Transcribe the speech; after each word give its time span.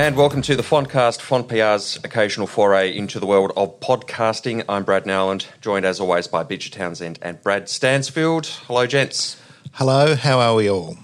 And 0.00 0.16
welcome 0.16 0.40
to 0.40 0.56
the 0.56 0.62
Fontcast, 0.62 1.20
Font 1.20 1.46
PR's 1.46 1.98
occasional 2.02 2.46
foray 2.46 2.96
into 2.96 3.20
the 3.20 3.26
world 3.26 3.52
of 3.54 3.80
podcasting. 3.80 4.64
I'm 4.66 4.82
Brad 4.82 5.04
Nowland, 5.04 5.48
joined 5.60 5.84
as 5.84 6.00
always 6.00 6.26
by 6.26 6.42
Becher 6.42 6.70
Townshend 6.70 7.18
and 7.20 7.40
Brad 7.42 7.68
Stansfield. 7.68 8.46
Hello, 8.46 8.86
gents. 8.86 9.38
Hello, 9.72 10.14
how 10.14 10.40
are 10.40 10.54
we 10.54 10.70
all? 10.70 10.96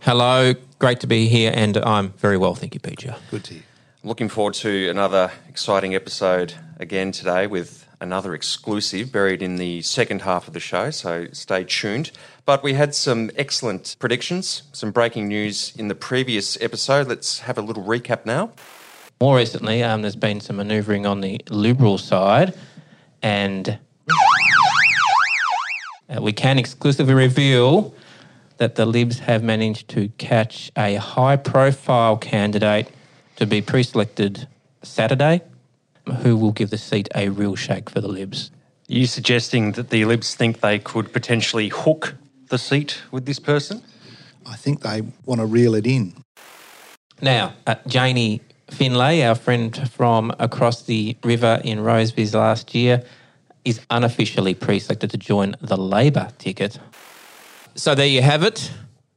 Hello, 0.00 0.52
great 0.78 1.00
to 1.00 1.06
be 1.06 1.26
here, 1.26 1.52
and 1.54 1.78
I'm 1.78 2.10
very 2.18 2.36
well, 2.36 2.54
thank 2.54 2.74
you, 2.74 2.80
Peter. 2.80 3.16
Good 3.30 3.44
to 3.44 3.54
you. 3.54 3.62
Looking 4.02 4.28
forward 4.28 4.52
to 4.56 4.90
another 4.90 5.32
exciting 5.48 5.94
episode 5.94 6.52
again 6.78 7.12
today 7.12 7.46
with 7.46 7.83
another 8.04 8.34
exclusive 8.34 9.10
buried 9.10 9.42
in 9.42 9.56
the 9.56 9.80
second 9.80 10.22
half 10.22 10.46
of 10.46 10.52
the 10.52 10.60
show, 10.60 10.90
so 10.90 11.26
stay 11.32 11.64
tuned. 11.64 12.12
But 12.44 12.62
we 12.62 12.74
had 12.74 12.94
some 12.94 13.30
excellent 13.34 13.96
predictions, 13.98 14.62
some 14.72 14.90
breaking 14.92 15.26
news 15.26 15.74
in 15.76 15.88
the 15.88 15.94
previous 15.94 16.60
episode. 16.60 17.08
Let's 17.08 17.40
have 17.40 17.56
a 17.56 17.62
little 17.62 17.82
recap 17.82 18.26
now. 18.26 18.52
More 19.20 19.36
recently, 19.36 19.82
um, 19.82 20.02
there's 20.02 20.16
been 20.16 20.40
some 20.40 20.56
manoeuvring 20.56 21.06
on 21.06 21.22
the 21.22 21.40
Liberal 21.48 21.96
side, 21.96 22.52
and 23.22 23.78
uh, 26.14 26.20
we 26.20 26.32
can 26.32 26.58
exclusively 26.58 27.14
reveal 27.14 27.94
that 28.58 28.74
the 28.74 28.84
Libs 28.84 29.20
have 29.20 29.42
managed 29.42 29.88
to 29.88 30.08
catch 30.18 30.70
a 30.76 30.96
high 30.96 31.36
profile 31.36 32.18
candidate 32.18 32.88
to 33.36 33.46
be 33.46 33.62
pre 33.62 33.82
selected 33.82 34.46
Saturday, 34.82 35.40
who 36.22 36.36
will 36.36 36.52
give 36.52 36.70
the 36.70 36.78
seat 36.78 37.08
a 37.14 37.28
real 37.28 37.56
shake 37.56 37.90
for 37.90 38.00
the 38.00 38.08
Libs. 38.08 38.50
Are 38.90 38.94
you 38.94 39.06
suggesting 39.06 39.72
that 39.72 39.90
the 39.90 40.04
Libs 40.04 40.34
think 40.34 40.60
they 40.60 40.78
could 40.78 41.12
potentially 41.12 41.68
hook 41.68 42.14
the 42.48 42.58
seat 42.58 43.00
with 43.10 43.24
this 43.24 43.38
person? 43.38 43.82
I 44.46 44.56
think 44.56 44.82
they 44.82 45.02
want 45.24 45.40
to 45.40 45.46
reel 45.46 45.74
it 45.74 45.86
in. 45.86 46.14
Now, 47.22 47.54
uh, 47.66 47.76
Janie 47.86 48.42
Finlay, 48.70 49.22
our 49.22 49.34
friend 49.34 49.90
from 49.90 50.32
across 50.38 50.82
the 50.82 51.16
river 51.24 51.60
in 51.64 51.78
Rosebys 51.78 52.34
last 52.34 52.74
year, 52.74 53.02
is 53.64 53.80
unofficially 53.90 54.54
pre 54.54 54.78
selected 54.78 55.10
to 55.10 55.16
join 55.16 55.56
the 55.60 55.76
Labor 55.76 56.28
ticket. 56.38 56.78
So 57.74 57.94
there 57.94 58.06
you 58.06 58.22
have 58.22 58.42
it. 58.42 58.70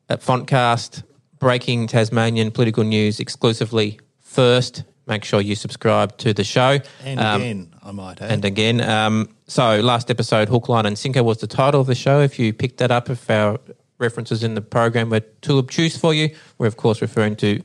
At 0.09 0.22
Fontcast, 0.22 1.04
breaking 1.39 1.88
Tasmanian 1.88 2.52
political 2.52 2.83
news 2.83 3.20
exclusively 3.20 4.00
first. 4.22 4.83
Make 5.08 5.23
sure 5.23 5.39
you 5.41 5.55
subscribe 5.55 6.17
to 6.17 6.33
the 6.33 6.44
show. 6.44 6.80
And 7.03 7.19
Um, 7.19 7.41
again, 7.41 7.73
I 7.83 7.91
might 7.91 8.22
add. 8.22 8.31
and 8.31 8.45
again, 8.45 8.81
um, 8.81 9.30
so 9.47 9.80
last 9.80 10.11
episode, 10.11 10.49
Hook, 10.49 10.67
Line 10.67 10.86
and 10.86 10.97
Sinker 10.97 11.23
was 11.23 11.38
the 11.38 11.47
title 11.47 11.80
of 11.81 11.88
the 11.88 11.95
show. 11.95 12.19
If 12.22 12.38
you 12.38 12.52
picked 12.53 12.77
that 12.77 12.91
up, 12.91 13.09
if 13.09 13.30
our 13.30 13.58
references 13.99 14.44
in 14.44 14.53
the 14.55 14.61
program 14.61 15.09
were 15.09 15.22
too 15.41 15.58
obtuse 15.59 15.97
for 15.97 16.14
you, 16.14 16.30
we're 16.58 16.67
of 16.67 16.75
course 16.77 17.02
referring 17.02 17.36
to 17.38 17.61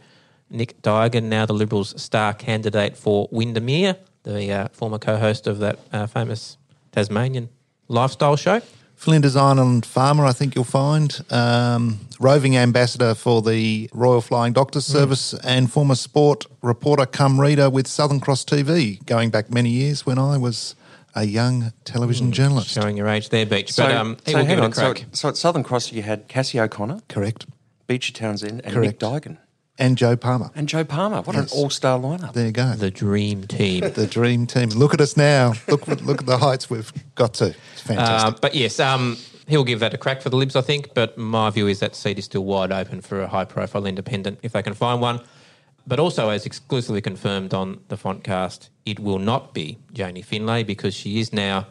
Nick 0.50 0.80
Duigan, 0.82 1.24
now 1.24 1.44
the 1.46 1.52
Liberals' 1.54 2.00
star 2.00 2.32
candidate 2.34 2.96
for 2.96 3.28
Windermere, 3.32 3.96
the 4.22 4.52
uh, 4.52 4.68
former 4.72 4.98
co-host 4.98 5.46
of 5.46 5.58
that 5.58 5.78
uh, 5.92 6.06
famous 6.06 6.58
Tasmanian 6.92 7.48
lifestyle 7.88 8.36
show. 8.36 8.60
Flinders 9.02 9.34
Island 9.34 9.84
farmer, 9.84 10.24
I 10.24 10.32
think 10.32 10.54
you'll 10.54 10.62
find, 10.62 11.24
um, 11.28 11.98
roving 12.20 12.56
ambassador 12.56 13.16
for 13.16 13.42
the 13.42 13.90
Royal 13.92 14.20
Flying 14.20 14.52
Doctors 14.52 14.86
Hmm. 14.86 14.92
Service, 14.92 15.34
and 15.42 15.72
former 15.72 15.96
sport 15.96 16.46
reporter 16.62 17.04
cum 17.04 17.40
reader 17.40 17.68
with 17.68 17.88
Southern 17.88 18.20
Cross 18.20 18.44
TV, 18.44 19.00
going 19.04 19.30
back 19.30 19.50
many 19.50 19.70
years 19.70 20.06
when 20.06 20.20
I 20.20 20.36
was 20.38 20.76
a 21.16 21.24
young 21.24 21.72
television 21.84 22.30
journalist. 22.30 22.68
Showing 22.70 22.96
your 22.96 23.08
age 23.08 23.30
there, 23.30 23.44
Beach. 23.44 23.74
But 23.76 23.90
um, 23.90 24.18
he 24.24 24.30
so 24.30 24.38
will 24.38 24.44
hang 24.44 24.58
it 24.58 24.60
a 24.60 24.64
on. 24.66 24.72
So, 24.72 24.94
so 25.10 25.28
at 25.30 25.36
Southern 25.36 25.64
Cross, 25.64 25.90
you 25.90 26.02
had 26.02 26.28
Cassy 26.28 26.60
O'Connor, 26.60 27.00
Correct. 27.08 27.46
Becher 27.88 28.12
Townshend, 28.12 28.60
and 28.64 28.72
Correct. 28.72 29.02
Nick 29.02 29.10
Duigan. 29.10 29.38
And 29.78 29.96
Jo 29.96 30.16
Palmer. 30.16 30.50
And 30.54 30.68
Jo 30.68 30.84
Palmer. 30.84 31.22
What 31.22 31.34
Yes. 31.34 31.52
an 31.52 31.58
all 31.58 31.70
star 31.70 31.98
lineup. 31.98 32.34
There 32.34 32.46
you 32.46 32.52
go. 32.52 32.74
the 32.74 32.90
dream 32.90 33.46
team. 33.46 33.80
The 33.92 34.06
dream 34.06 34.46
team. 34.46 34.68
Look 34.70 34.92
at 34.94 35.00
us 35.00 35.16
now. 35.16 35.54
Look, 35.68 35.86
look 35.86 36.20
at 36.20 36.26
the 36.26 36.38
heights 36.38 36.68
we've 36.68 36.92
got 37.14 37.34
to. 37.34 37.54
It's 37.72 37.80
fantastic. 37.82 38.28
Um, 38.34 38.38
but 38.42 38.54
yes, 38.54 38.78
um, 38.78 39.16
he'll 39.48 39.64
give 39.64 39.80
that 39.80 39.94
a 39.94 39.98
crack 39.98 40.20
for 40.20 40.28
the 40.28 40.36
Libs, 40.36 40.56
I 40.56 40.60
think. 40.60 40.92
But 40.94 41.16
my 41.16 41.48
view 41.50 41.66
is 41.68 41.80
that 41.80 41.96
seat 41.96 42.18
is 42.18 42.26
still 42.26 42.44
wide 42.44 42.70
open 42.70 43.00
for 43.00 43.22
a 43.22 43.28
high 43.28 43.46
profile 43.46 43.86
independent 43.86 44.40
if 44.42 44.52
they 44.52 44.62
can 44.62 44.74
find 44.74 45.00
one. 45.00 45.20
But 45.86 45.98
also, 45.98 46.28
as 46.28 46.46
exclusively 46.46 47.00
confirmed 47.00 47.52
on 47.54 47.80
the 47.88 47.96
Fontcast, 47.96 48.68
it 48.86 49.00
will 49.00 49.18
not 49.18 49.52
be 49.52 49.78
Janie 49.92 50.22
Finlay 50.22 50.62
because 50.62 50.94
she 50.94 51.18
is 51.18 51.32
now 51.32 51.66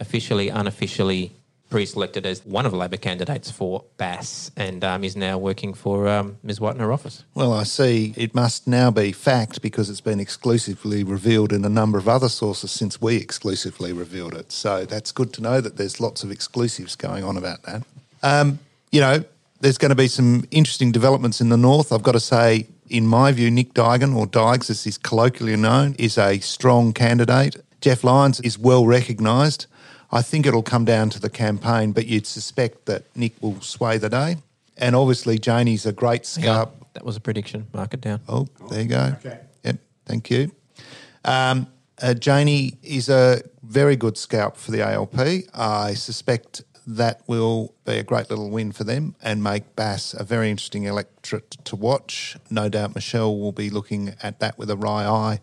officially, 0.00 0.48
unofficially 0.50 1.34
pre 1.72 1.86
selected 1.86 2.26
as 2.26 2.44
one 2.44 2.66
of 2.66 2.72
the 2.72 2.76
Labor 2.76 2.98
candidates 2.98 3.50
for 3.50 3.82
Bass 3.96 4.50
and 4.58 4.84
um, 4.84 5.02
is 5.04 5.16
now 5.16 5.38
working 5.38 5.72
for 5.72 6.06
um, 6.06 6.36
Ms. 6.42 6.60
White 6.60 6.74
in 6.74 6.80
her 6.80 6.92
office. 6.92 7.24
Well, 7.34 7.54
I 7.54 7.62
see 7.62 8.12
it 8.14 8.34
must 8.34 8.68
now 8.68 8.90
be 8.90 9.10
fact 9.10 9.62
because 9.62 9.88
it's 9.88 10.02
been 10.02 10.20
exclusively 10.20 11.02
revealed 11.02 11.50
in 11.50 11.64
a 11.64 11.70
number 11.70 11.96
of 11.96 12.08
other 12.08 12.28
sources 12.28 12.70
since 12.70 13.00
we 13.00 13.16
exclusively 13.16 13.94
revealed 13.94 14.34
it. 14.34 14.52
So 14.52 14.84
that's 14.84 15.12
good 15.12 15.32
to 15.32 15.42
know 15.42 15.62
that 15.62 15.78
there's 15.78 15.98
lots 15.98 16.22
of 16.22 16.30
exclusives 16.30 16.94
going 16.94 17.24
on 17.24 17.38
about 17.38 17.62
that. 17.62 17.82
Um, 18.22 18.58
you 18.90 19.00
know, 19.00 19.24
there's 19.60 19.78
going 19.78 19.88
to 19.88 19.94
be 19.94 20.08
some 20.08 20.44
interesting 20.50 20.92
developments 20.92 21.40
in 21.40 21.48
the 21.48 21.56
north. 21.56 21.90
I've 21.90 22.02
got 22.02 22.12
to 22.12 22.20
say, 22.20 22.66
in 22.90 23.06
my 23.06 23.32
view, 23.32 23.50
Nick 23.50 23.72
Duigan, 23.72 24.14
or 24.14 24.26
Dykes 24.26 24.68
as 24.68 24.84
he's 24.84 24.98
colloquially 24.98 25.56
known, 25.56 25.94
is 25.98 26.18
a 26.18 26.38
strong 26.40 26.92
candidate. 26.92 27.56
Geoff 27.80 28.04
Lyons 28.04 28.40
is 28.40 28.58
well 28.58 28.84
recognised. 28.84 29.66
I 30.12 30.22
think 30.22 30.46
it'll 30.46 30.62
come 30.62 30.84
down 30.84 31.08
to 31.10 31.20
the 31.20 31.30
campaign, 31.30 31.92
but 31.92 32.06
you'd 32.06 32.26
suspect 32.26 32.84
that 32.86 33.04
Nick 33.16 33.32
will 33.40 33.60
sway 33.60 33.96
the 33.96 34.10
day. 34.10 34.36
And 34.76 34.94
obviously, 34.94 35.38
Janie's 35.38 35.86
a 35.86 35.92
great 35.92 36.26
scout. 36.26 36.74
That 36.94 37.04
was 37.04 37.16
a 37.16 37.20
prediction. 37.20 37.66
Mark 37.72 37.94
it 37.94 38.02
down. 38.02 38.20
Oh, 38.28 38.46
there 38.68 38.82
you 38.82 38.88
go. 38.88 39.16
Okay. 39.24 39.38
Yep. 39.64 39.76
Thank 40.04 40.30
you. 40.30 40.52
Um, 41.24 41.66
uh, 42.00 42.14
Janie 42.14 42.78
is 42.82 43.08
a 43.08 43.42
very 43.62 43.96
good 43.96 44.18
scalp 44.18 44.56
for 44.56 44.70
the 44.70 44.82
ALP. 44.82 45.18
I 45.54 45.94
suspect 45.94 46.62
that 46.86 47.22
will 47.26 47.74
be 47.84 47.98
a 47.98 48.02
great 48.02 48.28
little 48.28 48.50
win 48.50 48.72
for 48.72 48.84
them 48.84 49.14
and 49.22 49.42
make 49.42 49.76
Bass 49.76 50.14
a 50.14 50.24
very 50.24 50.50
interesting 50.50 50.84
electorate 50.84 51.52
to 51.64 51.76
watch. 51.76 52.36
No 52.50 52.68
doubt 52.68 52.94
Michelle 52.94 53.38
will 53.38 53.52
be 53.52 53.70
looking 53.70 54.14
at 54.22 54.40
that 54.40 54.58
with 54.58 54.68
a 54.68 54.76
wry 54.76 55.04
eye, 55.04 55.40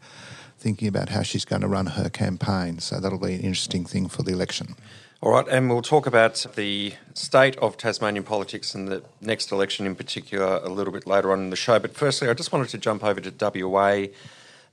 thinking 0.59 0.87
about 0.87 1.09
how 1.09 1.23
she's 1.23 1.45
going 1.45 1.61
to 1.61 1.67
run 1.67 1.87
her 1.87 2.09
campaign. 2.09 2.79
So 2.79 2.99
that'll 2.99 3.19
be 3.19 3.33
an 3.33 3.41
interesting 3.41 3.85
thing 3.85 4.09
for 4.09 4.23
the 4.23 4.31
election. 4.31 4.75
All 5.21 5.31
right, 5.31 5.45
and 5.49 5.69
we'll 5.69 5.81
talk 5.81 6.07
about 6.07 6.45
the 6.55 6.93
state 7.13 7.57
of 7.57 7.75
Tasmanian 7.75 8.23
politics 8.23 8.73
and 8.73 8.87
the 8.87 9.03
next 9.19 9.51
election 9.51 9.85
in 9.85 9.95
particular 9.95 10.61
a 10.63 10.69
little 10.69 10.93
bit 10.93 11.05
later 11.05 11.33
on 11.33 11.39
in 11.39 11.49
the 11.49 11.57
show. 11.57 11.77
But 11.77 11.93
firstly, 11.93 12.29
I 12.29 12.33
just 12.33 12.53
wanted 12.53 12.69
to 12.69 12.77
jump 12.77 13.03
over 13.03 13.19
to 13.19 13.65
WA. 13.67 14.05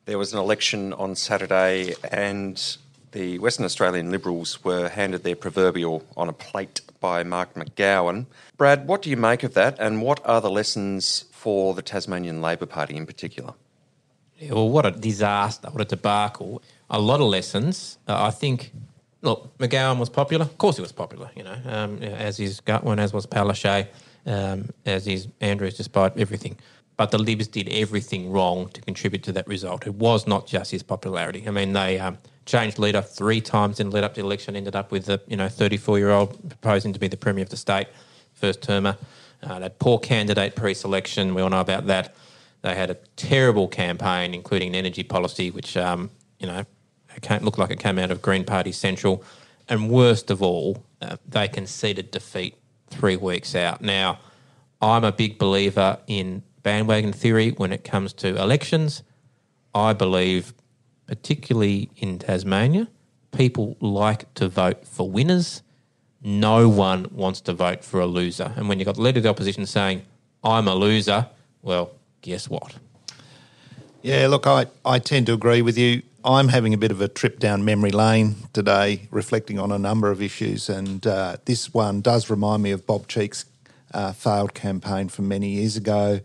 There 0.04 0.18
was 0.18 0.32
an 0.32 0.38
election 0.38 0.92
on 0.92 1.16
Saturday, 1.16 1.94
and 2.12 2.62
the 3.10 3.40
Western 3.40 3.64
Australian 3.64 4.12
Liberals 4.12 4.62
were 4.62 4.88
handed 4.88 5.24
their 5.24 5.34
proverbial 5.34 6.04
on 6.16 6.28
a 6.28 6.32
plate 6.32 6.80
by 7.00 7.24
Mark 7.24 7.54
McGowan. 7.54 8.26
Brad, 8.56 8.86
what 8.86 9.02
do 9.02 9.10
you 9.10 9.16
make 9.16 9.42
of 9.42 9.54
that, 9.54 9.76
and 9.80 10.00
what 10.00 10.20
are 10.24 10.40
the 10.40 10.50
lessons 10.50 11.24
for 11.32 11.74
the 11.74 11.82
Tasmanian 11.82 12.40
Labor 12.40 12.66
Party 12.66 12.94
in 12.94 13.04
particular? 13.04 13.54
Well, 14.42 14.68
what 14.68 14.84
a 14.84 14.90
disaster, 14.90 15.68
what 15.70 15.80
a 15.80 15.84
debacle. 15.84 16.62
A 16.90 17.00
lot 17.00 17.20
of 17.20 17.26
lessons. 17.28 17.98
Uh, 18.06 18.24
I 18.24 18.30
think, 18.30 18.72
look, 19.22 19.56
McGowan 19.58 19.98
was 19.98 20.10
popular. 20.10 20.44
Of 20.44 20.58
course 20.58 20.76
he 20.76 20.82
was 20.82 20.92
popular, 20.92 21.30
you 21.34 21.42
know, 21.42 21.56
um, 21.64 22.02
as 22.02 22.38
is 22.38 22.60
Gutwein, 22.60 22.98
as 22.98 23.12
was 23.12 23.26
Palaszczuk, 23.26 23.88
um, 24.26 24.68
as 24.84 25.06
is 25.06 25.28
Andrews, 25.40 25.76
despite 25.76 26.16
everything. 26.18 26.58
But 26.96 27.10
the 27.10 27.18
Libs 27.18 27.48
did 27.48 27.68
everything 27.70 28.30
wrong 28.30 28.68
to 28.70 28.80
contribute 28.80 29.22
to 29.24 29.32
that 29.32 29.46
result. 29.46 29.86
It 29.86 29.94
was 29.94 30.26
not 30.26 30.46
just 30.46 30.70
his 30.70 30.82
popularity. 30.82 31.46
I 31.46 31.50
mean, 31.50 31.72
they 31.72 31.98
um, 31.98 32.18
changed 32.46 32.78
leader 32.78 33.02
three 33.02 33.40
times 33.40 33.80
in 33.80 33.90
lead 33.90 34.04
up 34.04 34.14
to 34.14 34.20
the 34.20 34.26
election, 34.26 34.56
ended 34.56 34.76
up 34.76 34.90
with 34.90 35.06
the, 35.06 35.20
you 35.26 35.36
know, 35.36 35.46
34-year-old 35.46 36.48
proposing 36.48 36.92
to 36.92 36.98
be 36.98 37.08
the 37.08 37.16
Premier 37.16 37.42
of 37.42 37.50
the 37.50 37.56
state, 37.56 37.88
first 38.34 38.62
termer. 38.62 38.96
Uh, 39.42 39.58
that 39.58 39.78
poor 39.78 39.98
candidate 39.98 40.56
pre-selection, 40.56 41.34
we 41.34 41.42
all 41.42 41.50
know 41.50 41.60
about 41.60 41.86
that. 41.86 42.14
They 42.66 42.74
had 42.74 42.90
a 42.90 42.96
terrible 43.14 43.68
campaign, 43.68 44.34
including 44.34 44.70
an 44.70 44.74
energy 44.74 45.04
policy, 45.04 45.52
which 45.52 45.76
um, 45.76 46.10
you 46.40 46.48
know 46.48 46.64
it 47.14 47.22
can't 47.22 47.44
look 47.44 47.58
like 47.58 47.70
it 47.70 47.78
came 47.78 47.96
out 47.96 48.10
of 48.10 48.20
Green 48.20 48.42
Party 48.42 48.72
Central. 48.72 49.22
And 49.68 49.88
worst 49.88 50.32
of 50.32 50.42
all, 50.42 50.82
uh, 51.00 51.16
they 51.28 51.46
conceded 51.46 52.10
defeat 52.10 52.56
three 52.88 53.14
weeks 53.14 53.54
out. 53.54 53.82
Now, 53.82 54.18
I'm 54.82 55.04
a 55.04 55.12
big 55.12 55.38
believer 55.38 56.00
in 56.08 56.42
bandwagon 56.64 57.12
theory 57.12 57.50
when 57.50 57.72
it 57.72 57.84
comes 57.84 58.12
to 58.14 58.34
elections. 58.34 59.04
I 59.72 59.92
believe, 59.92 60.52
particularly 61.06 61.90
in 61.96 62.18
Tasmania, 62.18 62.88
people 63.30 63.76
like 63.78 64.34
to 64.34 64.48
vote 64.48 64.84
for 64.84 65.08
winners. 65.08 65.62
No 66.20 66.68
one 66.68 67.06
wants 67.12 67.40
to 67.42 67.52
vote 67.52 67.84
for 67.84 68.00
a 68.00 68.06
loser. 68.06 68.54
And 68.56 68.68
when 68.68 68.80
you've 68.80 68.86
got 68.86 68.96
the 68.96 69.02
leader 69.02 69.20
of 69.20 69.22
the 69.22 69.28
opposition 69.28 69.66
saying, 69.66 70.02
I'm 70.42 70.66
a 70.66 70.74
loser, 70.74 71.28
well, 71.62 71.92
guess 72.30 72.50
what? 72.50 72.74
Yeah, 74.02 74.26
look, 74.28 74.46
I, 74.46 74.66
I 74.84 74.98
tend 74.98 75.26
to 75.26 75.32
agree 75.32 75.62
with 75.62 75.78
you. 75.78 76.02
I'm 76.24 76.48
having 76.48 76.74
a 76.74 76.78
bit 76.78 76.90
of 76.90 77.00
a 77.00 77.08
trip 77.08 77.38
down 77.38 77.64
memory 77.64 77.90
lane 77.92 78.36
today, 78.52 79.08
reflecting 79.10 79.58
on 79.58 79.70
a 79.70 79.78
number 79.78 80.10
of 80.10 80.20
issues, 80.20 80.68
and 80.68 81.06
uh, 81.06 81.36
this 81.44 81.72
one 81.72 82.00
does 82.00 82.28
remind 82.28 82.62
me 82.62 82.72
of 82.72 82.86
Bob 82.86 83.06
Cheek's 83.06 83.44
uh, 83.94 84.12
failed 84.12 84.54
campaign 84.54 85.08
from 85.08 85.28
many 85.28 85.50
years 85.50 85.76
ago. 85.76 86.20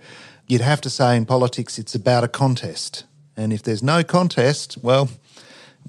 you'd 0.48 0.62
have 0.62 0.82
to 0.82 0.90
say 0.90 1.16
in 1.16 1.26
politics 1.26 1.78
it's 1.78 1.96
about 1.96 2.24
a 2.24 2.28
contest. 2.28 3.06
And 3.38 3.54
if 3.54 3.64
there's 3.64 3.82
no 3.82 4.04
contest, 4.04 4.78
well, 4.82 5.10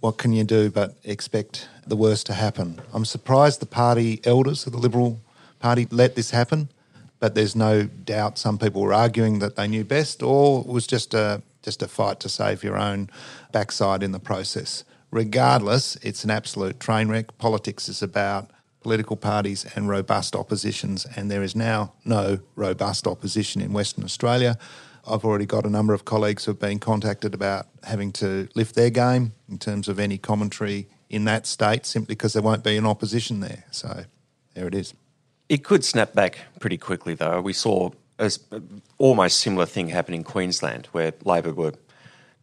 what 0.00 0.19
can 0.19 0.32
you 0.32 0.44
do 0.44 0.70
but 0.70 0.94
expect 1.05 1.69
the 1.87 1.97
worst 1.97 2.26
to 2.26 2.35
happen? 2.35 2.81
I'm 2.93 3.05
surprised 3.05 3.61
the 3.61 3.67
party 3.67 4.20
elders 4.25 4.67
of 4.67 4.73
the 4.73 4.79
Liberal 4.79 5.20
Party 5.58 5.87
let 5.91 6.17
this 6.17 6.31
happen, 6.31 6.69
but 7.22 7.36
there's 7.36 7.54
no 7.54 7.84
doubt 7.84 8.36
some 8.36 8.58
people 8.58 8.82
were 8.82 8.92
arguing 8.92 9.38
that 9.38 9.54
they 9.54 9.69
knew 9.69 9.84
best, 9.84 10.24
or 10.24 10.62
it 10.62 10.66
was 10.66 10.88
just 10.88 11.14
a 11.14 11.40
just 11.62 11.80
a 11.80 11.86
fight 11.86 12.19
to 12.19 12.28
save 12.28 12.64
your 12.64 12.76
own 12.76 13.08
backside 13.52 14.02
in 14.02 14.10
the 14.10 14.19
process. 14.19 14.82
Regardless, 15.12 15.94
it's 16.02 16.24
an 16.24 16.30
absolute 16.30 16.80
train 16.80 17.08
wreck. 17.08 17.38
Politics 17.38 17.88
is 17.88 18.02
about 18.02 18.50
political 18.80 19.14
parties 19.14 19.64
and 19.76 19.88
robust 19.88 20.34
oppositions, 20.34 21.06
and 21.14 21.30
there 21.30 21.44
is 21.44 21.54
now 21.54 21.92
no 22.04 22.40
robust 22.56 23.06
opposition 23.06 23.62
in 23.62 23.72
Western 23.72 24.02
Australia. 24.02 24.58
I've 25.06 25.24
already 25.24 25.46
got 25.46 25.64
a 25.64 25.70
number 25.70 25.94
of 25.94 26.04
colleagues 26.04 26.44
who 26.44 26.50
have 26.50 26.58
been 26.58 26.80
contacted 26.80 27.34
about 27.34 27.69
having 27.84 28.10
to 28.14 28.48
lift 28.56 28.74
their 28.74 28.90
game 28.90 29.30
in 29.48 29.58
terms 29.58 29.86
of 29.86 30.00
any 30.00 30.19
commentary 30.19 30.88
in 31.08 31.24
that 31.26 31.46
state 31.46 31.86
simply 31.86 32.16
because 32.16 32.32
there 32.32 32.42
won't 32.42 32.64
be 32.64 32.76
an 32.76 32.84
opposition 32.84 33.38
there. 33.38 33.62
So 33.70 34.06
there 34.54 34.66
it 34.66 34.74
is. 34.74 34.92
It 35.52 35.64
could 35.64 35.84
snap 35.84 36.14
back 36.14 36.38
pretty 36.60 36.78
quickly, 36.78 37.12
though. 37.12 37.43
We 37.43 37.52
saw 37.52 37.90
a 38.19 38.32
almost 38.96 39.38
similar 39.38 39.66
thing 39.66 39.88
happen 39.88 40.14
in 40.14 40.25
Queensland, 40.25 40.87
where 40.93 41.12
Labor 41.26 41.52
were 41.52 41.75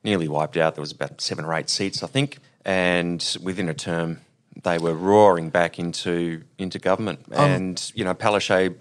nearly 0.03 0.27
wiped 0.27 0.57
out. 0.57 0.75
There 0.75 0.83
was 0.83 0.91
about 0.91 1.19
seven 1.19 1.43
or 1.43 1.55
eight 1.55 1.71
seats, 1.71 2.03
I 2.03 2.07
think, 2.07 2.37
and 2.63 3.35
within 3.41 3.67
a 3.67 3.73
term, 3.73 4.19
they 4.61 4.77
were 4.77 4.93
roaring 4.93 5.49
back 5.49 5.79
into 5.79 6.43
into 6.59 6.77
government. 6.77 7.21
Um, 7.31 7.49
and 7.49 7.91
you 7.95 8.03
know, 8.03 8.13
Palaszczuk 8.13 8.75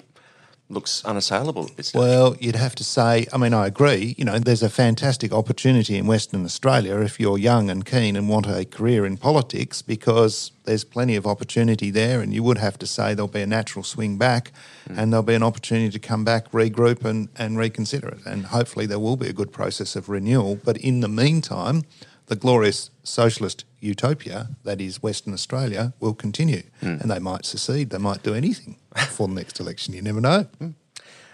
looks 0.71 1.05
unassailable. 1.05 1.71
Well, 1.95 2.37
you'd 2.41 2.57
have 2.57 2.75
to 2.77 2.85
say, 2.85 3.27
I 3.33 3.39
mean, 3.39 3.55
I 3.55 3.67
agree. 3.67 4.15
You 4.19 4.25
know, 4.25 4.39
there's 4.39 4.63
a 4.63 4.69
fantastic 4.69 5.33
opportunity 5.33 5.97
in 5.97 6.07
Western 6.07 6.45
Australia 6.45 7.01
if 7.01 7.19
you're 7.19 7.39
young 7.39 7.71
and 7.71 7.87
keen 7.87 8.17
and 8.17 8.29
want 8.29 8.47
a 8.47 8.65
career 8.65 9.07
in 9.07 9.17
politics 9.17 9.81
because 9.81 10.53
there's 10.65 10.85
plenty 10.85 11.17
of 11.17 11.27
opportunity 11.27 11.91
there. 11.91 12.21
And 12.21 12.35
you 12.35 12.43
would 12.43 12.59
have 12.59 12.79
to 12.81 12.87
say 12.87 13.15
there'll 13.15 13.29
be 13.29 13.41
a 13.41 13.47
natural 13.47 13.83
swing 13.83 14.19
back 14.19 14.53
mm. 14.89 14.99
and 14.99 15.13
there'll 15.13 15.23
be 15.23 15.35
an 15.35 15.43
opportunity 15.43 15.91
to 15.91 15.99
come 15.99 16.25
back, 16.25 16.51
regroup, 16.53 17.05
and, 17.05 17.29
and 17.37 17.57
reconsider 17.57 18.09
it. 18.09 18.27
And 18.27 18.47
hopefully 18.47 18.85
there 18.85 18.99
will 18.99 19.17
be 19.17 19.29
a 19.29 19.33
good 19.33 19.53
process 19.53 19.97
of 19.97 20.09
renewal. 20.09 20.61
But 20.63 20.77
in 20.77 21.01
the 21.01 21.09
meantime, 21.09 21.85
the 22.27 22.37
glorious 22.37 22.91
socialist 23.03 23.65
utopia 23.81 24.49
that 24.65 24.81
is 24.81 25.03
Western 25.03 25.33
Australia 25.33 25.93
will 26.01 26.15
continue. 26.15 26.63
Mm. 26.83 27.01
And 27.01 27.11
they 27.11 27.19
might 27.19 27.45
secede, 27.45 27.91
they 27.91 27.99
might 27.99 28.23
do 28.23 28.35
anything 28.35 28.77
for 29.11 29.29
the 29.29 29.35
next 29.35 29.61
election. 29.61 29.95
You 29.95 30.03
never 30.03 30.21
know. 30.21 30.47
Mm. 30.61 30.75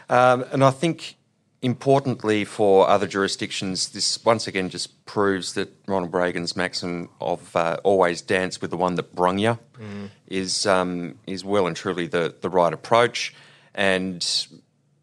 Um, 0.08 0.44
and 0.52 0.64
I 0.64 0.70
think 0.70 1.16
importantly 1.62 2.44
for 2.44 2.88
other 2.88 3.06
jurisdictions, 3.06 3.88
this 3.90 4.22
once 4.24 4.46
again 4.46 4.68
just 4.68 5.04
proves 5.06 5.54
that 5.54 5.72
Ronald 5.86 6.12
Reagan's 6.12 6.54
maxim 6.54 7.08
of 7.20 7.56
uh, 7.56 7.78
always 7.82 8.20
dance 8.20 8.60
with 8.60 8.70
the 8.70 8.76
one 8.76 8.96
that 8.96 9.14
brung 9.14 9.38
you 9.38 9.58
mm. 9.78 10.10
is, 10.26 10.66
um, 10.66 11.18
is 11.26 11.44
well 11.44 11.66
and 11.66 11.74
truly 11.74 12.06
the, 12.06 12.34
the 12.42 12.50
right 12.50 12.72
approach. 12.72 13.34
And 13.74 14.22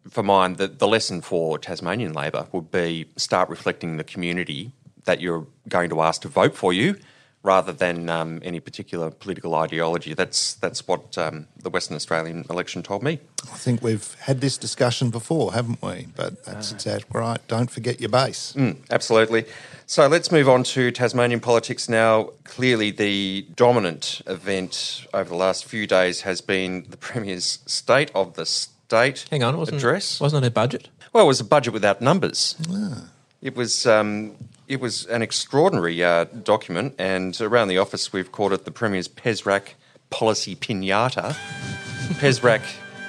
for 0.07 0.23
mine, 0.23 0.55
the, 0.55 0.67
the 0.67 0.87
lesson 0.87 1.21
for 1.21 1.57
Tasmanian 1.57 2.13
Labor 2.13 2.47
would 2.51 2.69
be 2.69 3.07
start 3.15 3.49
reflecting 3.49 3.97
the 3.97 4.03
community 4.03 4.71
that 5.05 5.19
you're 5.19 5.47
going 5.67 5.89
to 5.89 6.01
ask 6.01 6.21
to 6.21 6.27
vote 6.27 6.55
for 6.55 6.71
you 6.71 6.95
rather 7.43 7.73
than 7.73 8.09
um, 8.09 8.39
any 8.43 8.59
particular 8.59 9.09
political 9.09 9.55
ideology. 9.55 10.13
That's 10.13 10.53
that's 10.55 10.87
what 10.87 11.17
um, 11.17 11.47
the 11.61 11.69
Western 11.69 11.95
Australian 11.95 12.45
election 12.49 12.83
told 12.83 13.03
me. 13.03 13.19
I 13.51 13.57
think 13.57 13.81
we've 13.81 14.13
had 14.19 14.41
this 14.41 14.57
discussion 14.57 15.09
before, 15.09 15.53
haven't 15.53 15.81
we? 15.81 16.07
But 16.15 16.43
that's 16.45 16.71
uh, 16.71 16.75
exactly 16.75 17.19
right. 17.19 17.39
Don't 17.47 17.71
forget 17.71 17.99
your 17.99 18.09
base. 18.09 18.53
Mm, 18.55 18.77
absolutely. 18.89 19.45
So 19.87 20.07
let's 20.07 20.31
move 20.31 20.47
on 20.47 20.63
to 20.63 20.91
Tasmanian 20.91 21.39
politics 21.39 21.89
now. 21.89 22.29
Clearly, 22.43 22.91
the 22.91 23.47
dominant 23.55 24.21
event 24.27 25.05
over 25.13 25.29
the 25.29 25.35
last 25.35 25.65
few 25.65 25.87
days 25.87 26.21
has 26.21 26.41
been 26.41 26.85
the 26.89 26.97
Premier's 26.97 27.59
State 27.65 28.11
of 28.15 28.35
the 28.35 28.45
State 28.45 29.25
Hang 29.31 29.43
on, 29.43 29.57
wasn't 29.57 29.77
address. 29.77 30.15
It, 30.15 30.23
wasn't 30.23 30.45
it 30.45 30.47
a 30.47 30.51
budget? 30.51 30.89
Well, 31.13 31.25
it 31.25 31.27
was 31.27 31.39
a 31.39 31.45
budget 31.45 31.73
without 31.73 32.01
numbers. 32.01 32.55
Ah. 32.69 33.09
It 33.41 33.55
was 33.55 33.87
um, 33.87 34.35
it 34.71 34.79
was 34.79 35.05
an 35.07 35.21
extraordinary 35.21 36.01
uh, 36.01 36.23
document, 36.23 36.95
and 36.97 37.39
around 37.41 37.67
the 37.67 37.77
office 37.77 38.13
we've 38.13 38.31
called 38.31 38.53
it 38.53 38.63
the 38.63 38.71
Premier's 38.71 39.09
PESRAC 39.09 39.73
policy 40.09 40.55
pinata. 40.55 41.35
PESRAC 42.21 42.61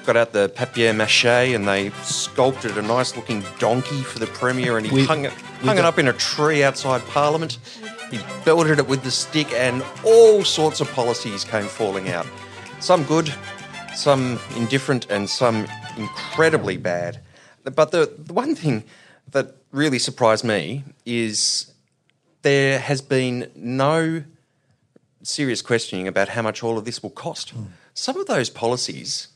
got 0.04 0.16
out 0.16 0.32
the 0.32 0.48
papier 0.48 0.92
mache 0.92 1.24
and 1.24 1.68
they 1.68 1.90
sculpted 2.02 2.76
a 2.76 2.82
nice 2.82 3.14
looking 3.14 3.44
donkey 3.60 4.02
for 4.02 4.18
the 4.18 4.26
Premier 4.26 4.76
and 4.76 4.86
he 4.86 4.92
we, 4.92 5.04
hung, 5.04 5.24
it, 5.24 5.32
hung 5.62 5.78
it 5.78 5.84
up 5.84 6.00
in 6.00 6.08
a 6.08 6.12
tree 6.14 6.64
outside 6.64 7.00
Parliament. 7.06 7.58
He 8.10 8.18
belted 8.44 8.80
it 8.80 8.88
with 8.88 9.04
the 9.04 9.12
stick, 9.12 9.52
and 9.52 9.84
all 10.04 10.42
sorts 10.42 10.80
of 10.80 10.90
policies 10.92 11.44
came 11.44 11.66
falling 11.66 12.10
out. 12.10 12.26
Some 12.80 13.04
good, 13.04 13.32
some 13.94 14.40
indifferent, 14.56 15.06
and 15.10 15.30
some 15.30 15.66
incredibly 15.96 16.76
bad. 16.76 17.20
But 17.62 17.92
the, 17.92 18.12
the 18.18 18.32
one 18.32 18.56
thing 18.56 18.82
that 19.30 19.56
really 19.70 19.98
surprised 19.98 20.44
me 20.44 20.84
is 21.06 21.72
there 22.42 22.78
has 22.78 23.00
been 23.00 23.50
no 23.54 24.24
serious 25.22 25.62
questioning 25.62 26.08
about 26.08 26.30
how 26.30 26.42
much 26.42 26.62
all 26.62 26.76
of 26.76 26.84
this 26.84 27.02
will 27.02 27.10
cost. 27.10 27.56
Mm. 27.56 27.66
Some 27.94 28.18
of 28.18 28.26
those 28.26 28.50
policies 28.50 29.28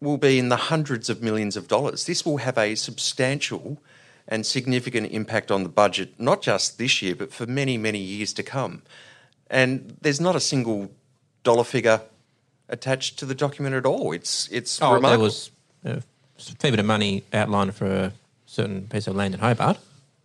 will 0.00 0.18
be 0.18 0.38
in 0.38 0.48
the 0.48 0.56
hundreds 0.56 1.08
of 1.08 1.22
millions 1.22 1.56
of 1.56 1.68
dollars. 1.68 2.06
This 2.06 2.24
will 2.24 2.38
have 2.38 2.58
a 2.58 2.74
substantial 2.74 3.78
and 4.26 4.46
significant 4.46 5.10
impact 5.12 5.50
on 5.50 5.62
the 5.62 5.68
budget, 5.68 6.18
not 6.18 6.42
just 6.42 6.78
this 6.78 7.02
year, 7.02 7.14
but 7.14 7.32
for 7.32 7.46
many, 7.46 7.76
many 7.76 7.98
years 7.98 8.32
to 8.34 8.42
come. 8.42 8.82
And 9.50 9.96
there's 10.00 10.20
not 10.20 10.36
a 10.36 10.40
single 10.40 10.90
dollar 11.42 11.64
figure 11.64 12.00
attached 12.68 13.18
to 13.18 13.26
the 13.26 13.34
document 13.34 13.74
at 13.74 13.84
all. 13.84 14.12
It's 14.12 14.48
it's 14.48 14.80
oh, 14.80 14.94
remarkable. 14.94 15.30
there 15.82 16.02
was 16.36 16.50
a 16.50 16.56
fair 16.56 16.70
bit 16.70 16.80
of 16.80 16.86
money 16.86 17.24
outlined 17.32 17.74
for 17.74 18.12
certain 18.50 18.88
piece 18.88 19.06
of 19.06 19.14
land 19.14 19.34
in 19.34 19.40
Hobart. 19.40 19.78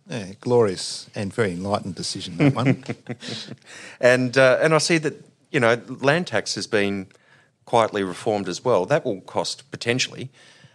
Yeah, 0.08 0.32
glorious 0.40 1.08
and 1.14 1.32
very 1.32 1.52
enlightened 1.52 1.94
decision 1.94 2.36
that 2.36 2.54
one. 2.54 2.84
and 4.00 4.36
uh, 4.36 4.58
and 4.60 4.74
I 4.74 4.78
see 4.78 4.98
that 4.98 5.14
you 5.50 5.60
know 5.60 5.80
land 5.88 6.26
tax 6.28 6.54
has 6.54 6.66
been 6.66 7.06
quietly 7.64 8.02
reformed 8.02 8.48
as 8.48 8.64
well. 8.64 8.86
That 8.86 9.04
will 9.04 9.20
cost 9.22 9.68
potentially 9.70 10.28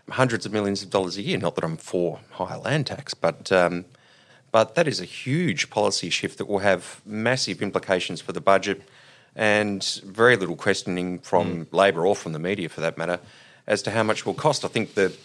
hundreds 0.10 0.46
of 0.46 0.52
millions 0.52 0.84
of 0.84 0.90
dollars 0.90 1.18
a 1.18 1.22
year. 1.22 1.38
Not 1.38 1.56
that 1.56 1.64
I'm 1.64 1.78
for 1.78 2.20
higher 2.32 2.58
land 2.58 2.88
tax, 2.88 3.14
but 3.14 3.52
um, 3.52 3.86
but 4.52 4.76
that 4.76 4.88
is 4.88 5.00
a 5.00 5.06
huge 5.06 5.70
policy 5.70 6.10
shift 6.10 6.38
that 6.38 6.48
will 6.48 6.60
have 6.60 7.02
massive 7.06 7.62
implications 7.62 8.20
for 8.20 8.34
the 8.34 8.42
budget 8.42 8.82
and 9.34 10.02
very 10.06 10.36
little 10.36 10.58
questioning 10.58 11.20
from 11.20 11.66
mm. 11.66 11.74
Labor 11.74 12.06
or 12.06 12.18
from 12.18 12.34
the 12.34 12.40
media 12.40 12.68
for 12.68 12.82
that 12.82 12.98
matter 12.98 13.20
as 13.66 13.82
to 13.84 13.92
how 13.92 14.04
much 14.04 14.20
it 14.20 14.26
will 14.26 14.34
cost. 14.34 14.66
I 14.66 14.68
think 14.68 14.96
that 14.96 15.18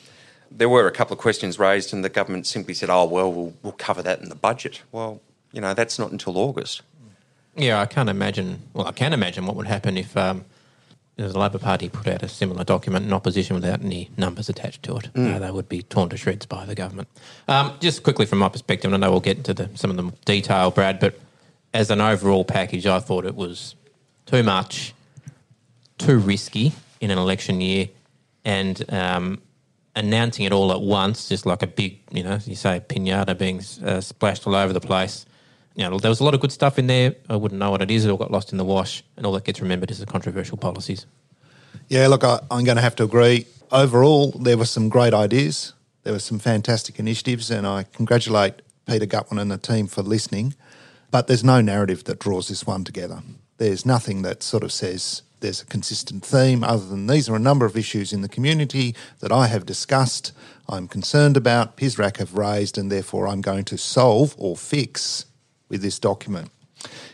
there 0.50 0.68
were 0.68 0.86
a 0.86 0.92
couple 0.92 1.14
of 1.14 1.20
questions 1.20 1.58
raised, 1.58 1.92
and 1.92 2.04
the 2.04 2.08
government 2.08 2.46
simply 2.46 2.74
said, 2.74 2.90
"Oh 2.90 3.04
well, 3.04 3.32
we'll, 3.32 3.54
we'll 3.62 3.72
cover 3.72 4.02
that 4.02 4.20
in 4.20 4.28
the 4.28 4.34
budget." 4.34 4.82
Well, 4.92 5.20
you 5.52 5.60
know, 5.60 5.74
that's 5.74 5.98
not 5.98 6.12
until 6.12 6.38
August. 6.38 6.82
Yeah, 7.56 7.80
I 7.80 7.86
can't 7.86 8.08
imagine. 8.08 8.62
Well, 8.74 8.86
I 8.86 8.92
can 8.92 9.12
imagine 9.12 9.46
what 9.46 9.56
would 9.56 9.66
happen 9.66 9.96
if 9.96 10.16
um, 10.16 10.44
the 11.16 11.38
Labor 11.38 11.58
Party 11.58 11.88
put 11.88 12.06
out 12.06 12.22
a 12.22 12.28
similar 12.28 12.64
document 12.64 13.06
in 13.06 13.12
opposition 13.12 13.54
without 13.54 13.82
any 13.82 14.10
numbers 14.16 14.48
attached 14.48 14.82
to 14.84 14.96
it. 14.96 15.10
Mm. 15.14 15.34
Uh, 15.34 15.38
they 15.38 15.50
would 15.50 15.68
be 15.68 15.82
torn 15.82 16.10
to 16.10 16.16
shreds 16.16 16.44
by 16.44 16.66
the 16.66 16.74
government. 16.74 17.08
Um, 17.48 17.74
just 17.80 18.02
quickly 18.02 18.26
from 18.26 18.38
my 18.38 18.50
perspective, 18.50 18.92
and 18.92 18.94
I 18.94 19.06
know 19.06 19.10
we'll 19.10 19.20
get 19.20 19.38
into 19.38 19.54
the, 19.54 19.70
some 19.74 19.90
of 19.90 19.96
the 19.96 20.12
detail, 20.26 20.70
Brad, 20.70 21.00
but 21.00 21.18
as 21.72 21.90
an 21.90 22.00
overall 22.00 22.44
package, 22.44 22.86
I 22.86 23.00
thought 23.00 23.24
it 23.24 23.34
was 23.34 23.74
too 24.26 24.42
much, 24.42 24.94
too 25.96 26.18
risky 26.18 26.72
in 27.00 27.10
an 27.10 27.18
election 27.18 27.62
year, 27.62 27.88
and 28.44 28.84
um, 28.92 29.40
announcing 29.96 30.44
it 30.44 30.52
all 30.52 30.70
at 30.70 30.80
once, 30.80 31.28
just 31.28 31.46
like 31.46 31.62
a 31.62 31.66
big, 31.66 31.98
you 32.12 32.22
know, 32.22 32.38
you 32.44 32.54
say 32.54 32.80
pinata 32.86 33.36
being 33.36 33.60
uh, 33.84 34.00
splashed 34.00 34.46
all 34.46 34.54
over 34.54 34.72
the 34.72 34.80
place. 34.80 35.26
You 35.74 35.88
know, 35.88 35.98
there 35.98 36.10
was 36.10 36.20
a 36.20 36.24
lot 36.24 36.34
of 36.34 36.40
good 36.40 36.52
stuff 36.52 36.78
in 36.78 36.86
there. 36.86 37.14
I 37.28 37.36
wouldn't 37.36 37.58
know 37.58 37.70
what 37.70 37.82
it 37.82 37.90
is. 37.90 38.04
It 38.04 38.10
all 38.10 38.16
got 38.16 38.30
lost 38.30 38.52
in 38.52 38.58
the 38.58 38.64
wash, 38.64 39.02
and 39.16 39.26
all 39.26 39.32
that 39.32 39.44
gets 39.44 39.60
remembered 39.60 39.90
is 39.90 39.98
the 39.98 40.06
controversial 40.06 40.56
policies. 40.56 41.06
Yeah, 41.88 42.06
look, 42.08 42.24
I, 42.24 42.40
I'm 42.50 42.64
going 42.64 42.76
to 42.76 42.82
have 42.82 42.96
to 42.96 43.04
agree. 43.04 43.46
Overall, 43.72 44.32
there 44.32 44.56
were 44.56 44.66
some 44.66 44.88
great 44.88 45.12
ideas. 45.12 45.72
There 46.04 46.12
were 46.12 46.18
some 46.18 46.38
fantastic 46.38 46.98
initiatives, 46.98 47.50
and 47.50 47.66
I 47.66 47.84
congratulate 47.84 48.62
Peter 48.86 49.06
Gutwein 49.06 49.40
and 49.40 49.50
the 49.50 49.58
team 49.58 49.86
for 49.86 50.02
listening. 50.02 50.54
But 51.10 51.26
there's 51.26 51.44
no 51.44 51.60
narrative 51.60 52.04
that 52.04 52.18
draws 52.18 52.48
this 52.48 52.66
one 52.66 52.84
together. 52.84 53.22
There's 53.58 53.86
nothing 53.86 54.22
that 54.22 54.42
sort 54.42 54.62
of 54.62 54.72
says 54.72 55.22
there's 55.46 55.62
a 55.62 55.66
consistent 55.66 56.24
theme 56.24 56.64
other 56.64 56.84
than 56.84 57.06
these 57.06 57.28
are 57.28 57.36
a 57.36 57.38
number 57.38 57.64
of 57.66 57.76
issues 57.76 58.12
in 58.12 58.20
the 58.20 58.28
community 58.28 58.96
that 59.20 59.30
I 59.30 59.46
have 59.46 59.64
discussed, 59.64 60.32
I'm 60.68 60.88
concerned 60.88 61.36
about, 61.36 61.76
PESRAC 61.76 62.16
have 62.16 62.34
raised, 62.34 62.76
and 62.76 62.90
therefore 62.90 63.28
I'm 63.28 63.42
going 63.42 63.64
to 63.66 63.78
solve 63.78 64.34
or 64.38 64.56
fix 64.56 65.26
with 65.68 65.82
this 65.82 66.00
document. 66.00 66.50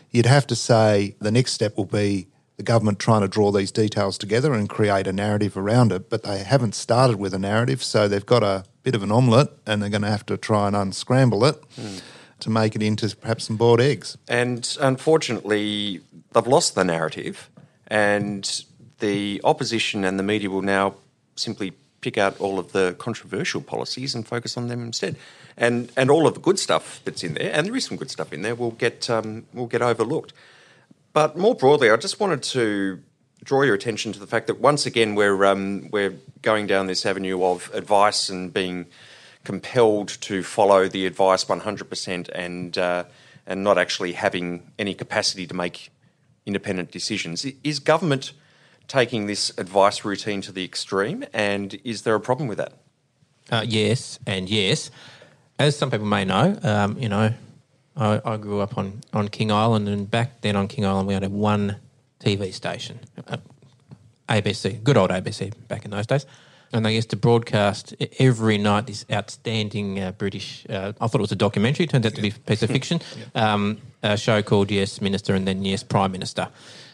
You'd 0.09 0.25
have 0.25 0.47
to 0.47 0.55
say 0.55 1.15
the 1.19 1.29
next 1.29 1.53
step 1.53 1.77
will 1.77 1.85
be 1.85 2.25
the 2.57 2.63
government 2.63 2.97
trying 2.97 3.21
to 3.21 3.27
draw 3.27 3.51
these 3.51 3.71
details 3.71 4.17
together 4.17 4.55
and 4.55 4.67
create 4.67 5.05
a 5.05 5.13
narrative 5.13 5.55
around 5.55 5.91
it, 5.91 6.09
but 6.09 6.23
they 6.23 6.39
haven't 6.39 6.73
started 6.73 7.17
with 7.17 7.35
a 7.35 7.39
narrative, 7.39 7.83
so 7.83 8.07
they've 8.07 8.25
got 8.25 8.41
a 8.41 8.63
bit 8.81 8.95
of 8.95 9.03
an 9.03 9.11
omelette 9.11 9.49
and 9.67 9.79
they're 9.79 9.91
going 9.91 10.01
to 10.01 10.09
have 10.09 10.25
to 10.25 10.37
try 10.37 10.65
and 10.65 10.75
unscramble 10.75 11.45
it 11.45 11.63
to 12.39 12.49
make 12.49 12.75
it 12.75 12.81
into 12.81 13.15
perhaps 13.15 13.43
some 13.43 13.57
boiled 13.57 13.79
eggs. 13.79 14.17
And 14.27 14.75
unfortunately, 14.81 16.01
they've 16.33 16.47
lost 16.47 16.73
the 16.73 16.83
narrative, 16.83 17.51
and 17.93 18.65
the 18.99 19.39
opposition 19.43 20.03
and 20.03 20.17
the 20.17 20.23
media 20.23 20.49
will 20.49 20.63
now 20.63 20.95
simply 21.35 21.73
pick 22.01 22.17
out 22.17 22.39
all 22.41 22.57
of 22.57 22.71
the 22.71 22.95
controversial 22.97 23.61
policies 23.61 24.15
and 24.15 24.27
focus 24.27 24.57
on 24.57 24.67
them 24.67 24.81
instead. 24.81 25.15
And 25.55 25.91
and 25.95 26.09
all 26.09 26.25
of 26.25 26.33
the 26.33 26.39
good 26.39 26.57
stuff 26.57 27.01
that's 27.05 27.23
in 27.23 27.35
there, 27.35 27.53
and 27.53 27.67
there 27.67 27.75
is 27.75 27.85
some 27.85 27.97
good 27.97 28.09
stuff 28.09 28.33
in 28.33 28.41
there, 28.41 28.55
will 28.55 28.71
get 28.71 29.09
um, 29.09 29.45
will 29.53 29.67
get 29.67 29.83
overlooked. 29.83 30.33
But 31.13 31.37
more 31.37 31.53
broadly, 31.53 31.91
I 31.91 31.97
just 31.97 32.19
wanted 32.19 32.41
to 32.43 32.99
draw 33.43 33.61
your 33.61 33.75
attention 33.75 34.11
to 34.13 34.19
the 34.19 34.25
fact 34.25 34.47
that 34.47 34.59
once 34.59 34.87
again 34.87 35.13
we're 35.13 35.45
um, 35.45 35.89
we're 35.91 36.15
going 36.41 36.65
down 36.65 36.87
this 36.87 37.05
avenue 37.05 37.43
of 37.43 37.69
advice 37.73 38.27
and 38.29 38.51
being 38.51 38.87
compelled 39.43 40.07
to 40.21 40.41
follow 40.41 40.87
the 40.87 41.05
advice 41.05 41.45
100% 41.45 42.29
and 42.33 42.77
uh, 42.77 43.03
and 43.45 43.63
not 43.63 43.77
actually 43.77 44.13
having 44.13 44.71
any 44.79 44.95
capacity 44.95 45.45
to 45.45 45.53
make 45.53 45.91
independent 46.45 46.91
decisions. 46.91 47.45
Is 47.63 47.79
government 47.79 48.33
taking 48.87 49.27
this 49.27 49.51
advice 49.57 50.03
routine 50.03 50.41
to 50.41 50.51
the 50.51 50.63
extreme, 50.63 51.23
and 51.33 51.79
is 51.83 52.01
there 52.03 52.15
a 52.15 52.19
problem 52.19 52.47
with 52.47 52.57
that? 52.57 52.73
Uh, 53.51 53.63
yes, 53.65 54.19
and 54.25 54.49
yes. 54.49 54.91
As 55.59 55.77
some 55.77 55.91
people 55.91 56.07
may 56.07 56.25
know, 56.25 56.57
um, 56.63 56.97
you 56.97 57.09
know, 57.09 57.33
I, 57.95 58.21
I 58.25 58.37
grew 58.37 58.59
up 58.59 58.77
on, 58.77 59.01
on 59.13 59.27
King 59.27 59.51
Island, 59.51 59.87
and 59.87 60.09
back 60.09 60.41
then 60.41 60.55
on 60.55 60.67
King 60.67 60.85
Island, 60.85 61.07
we 61.07 61.13
had 61.13 61.25
one 61.31 61.77
TV 62.19 62.53
station, 62.53 62.99
uh, 63.27 63.37
ABC, 64.29 64.83
good 64.83 64.97
old 64.97 65.11
ABC 65.11 65.53
back 65.67 65.85
in 65.85 65.91
those 65.91 66.07
days. 66.07 66.25
And 66.73 66.83
they 66.83 66.95
used 66.95 67.11
to 67.11 67.15
broadcast 67.15 67.93
every 68.17 68.57
night 68.57 68.87
this 68.87 69.05
outstanding 69.11 69.99
uh, 69.99 70.11
British, 70.13 70.65
uh, 70.67 70.93
I 70.99 71.07
thought 71.07 71.19
it 71.19 71.21
was 71.21 71.31
a 71.31 71.35
documentary, 71.35 71.85
turned 71.85 72.03
out 72.05 72.15
to 72.15 72.21
be 72.21 72.29
a 72.29 72.31
piece 72.31 72.63
of 72.63 72.71
fiction, 72.71 72.99
um, 73.35 73.77
a 74.01 74.17
show 74.17 74.41
called 74.41 74.71
Yes 74.71 74.99
Minister 74.99 75.35
and 75.35 75.47
then 75.47 75.63
Yes 75.63 75.83
Prime 75.83 76.11
Minister. 76.11 76.49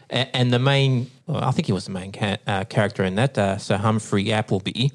A- 0.10 0.36
and 0.36 0.52
the 0.52 0.60
main, 0.60 1.10
well, 1.28 1.42
I 1.42 1.52
think 1.52 1.68
he 1.68 1.72
was 1.72 1.86
the 1.86 1.92
main 1.92 2.12
ca- 2.12 2.38
uh, 2.46 2.66
character 2.66 3.06
in 3.06 3.16
that, 3.16 3.38
uh, 3.38 3.58
Sir 3.58 3.78
Humphrey 3.78 4.34
Appleby, 4.34 4.90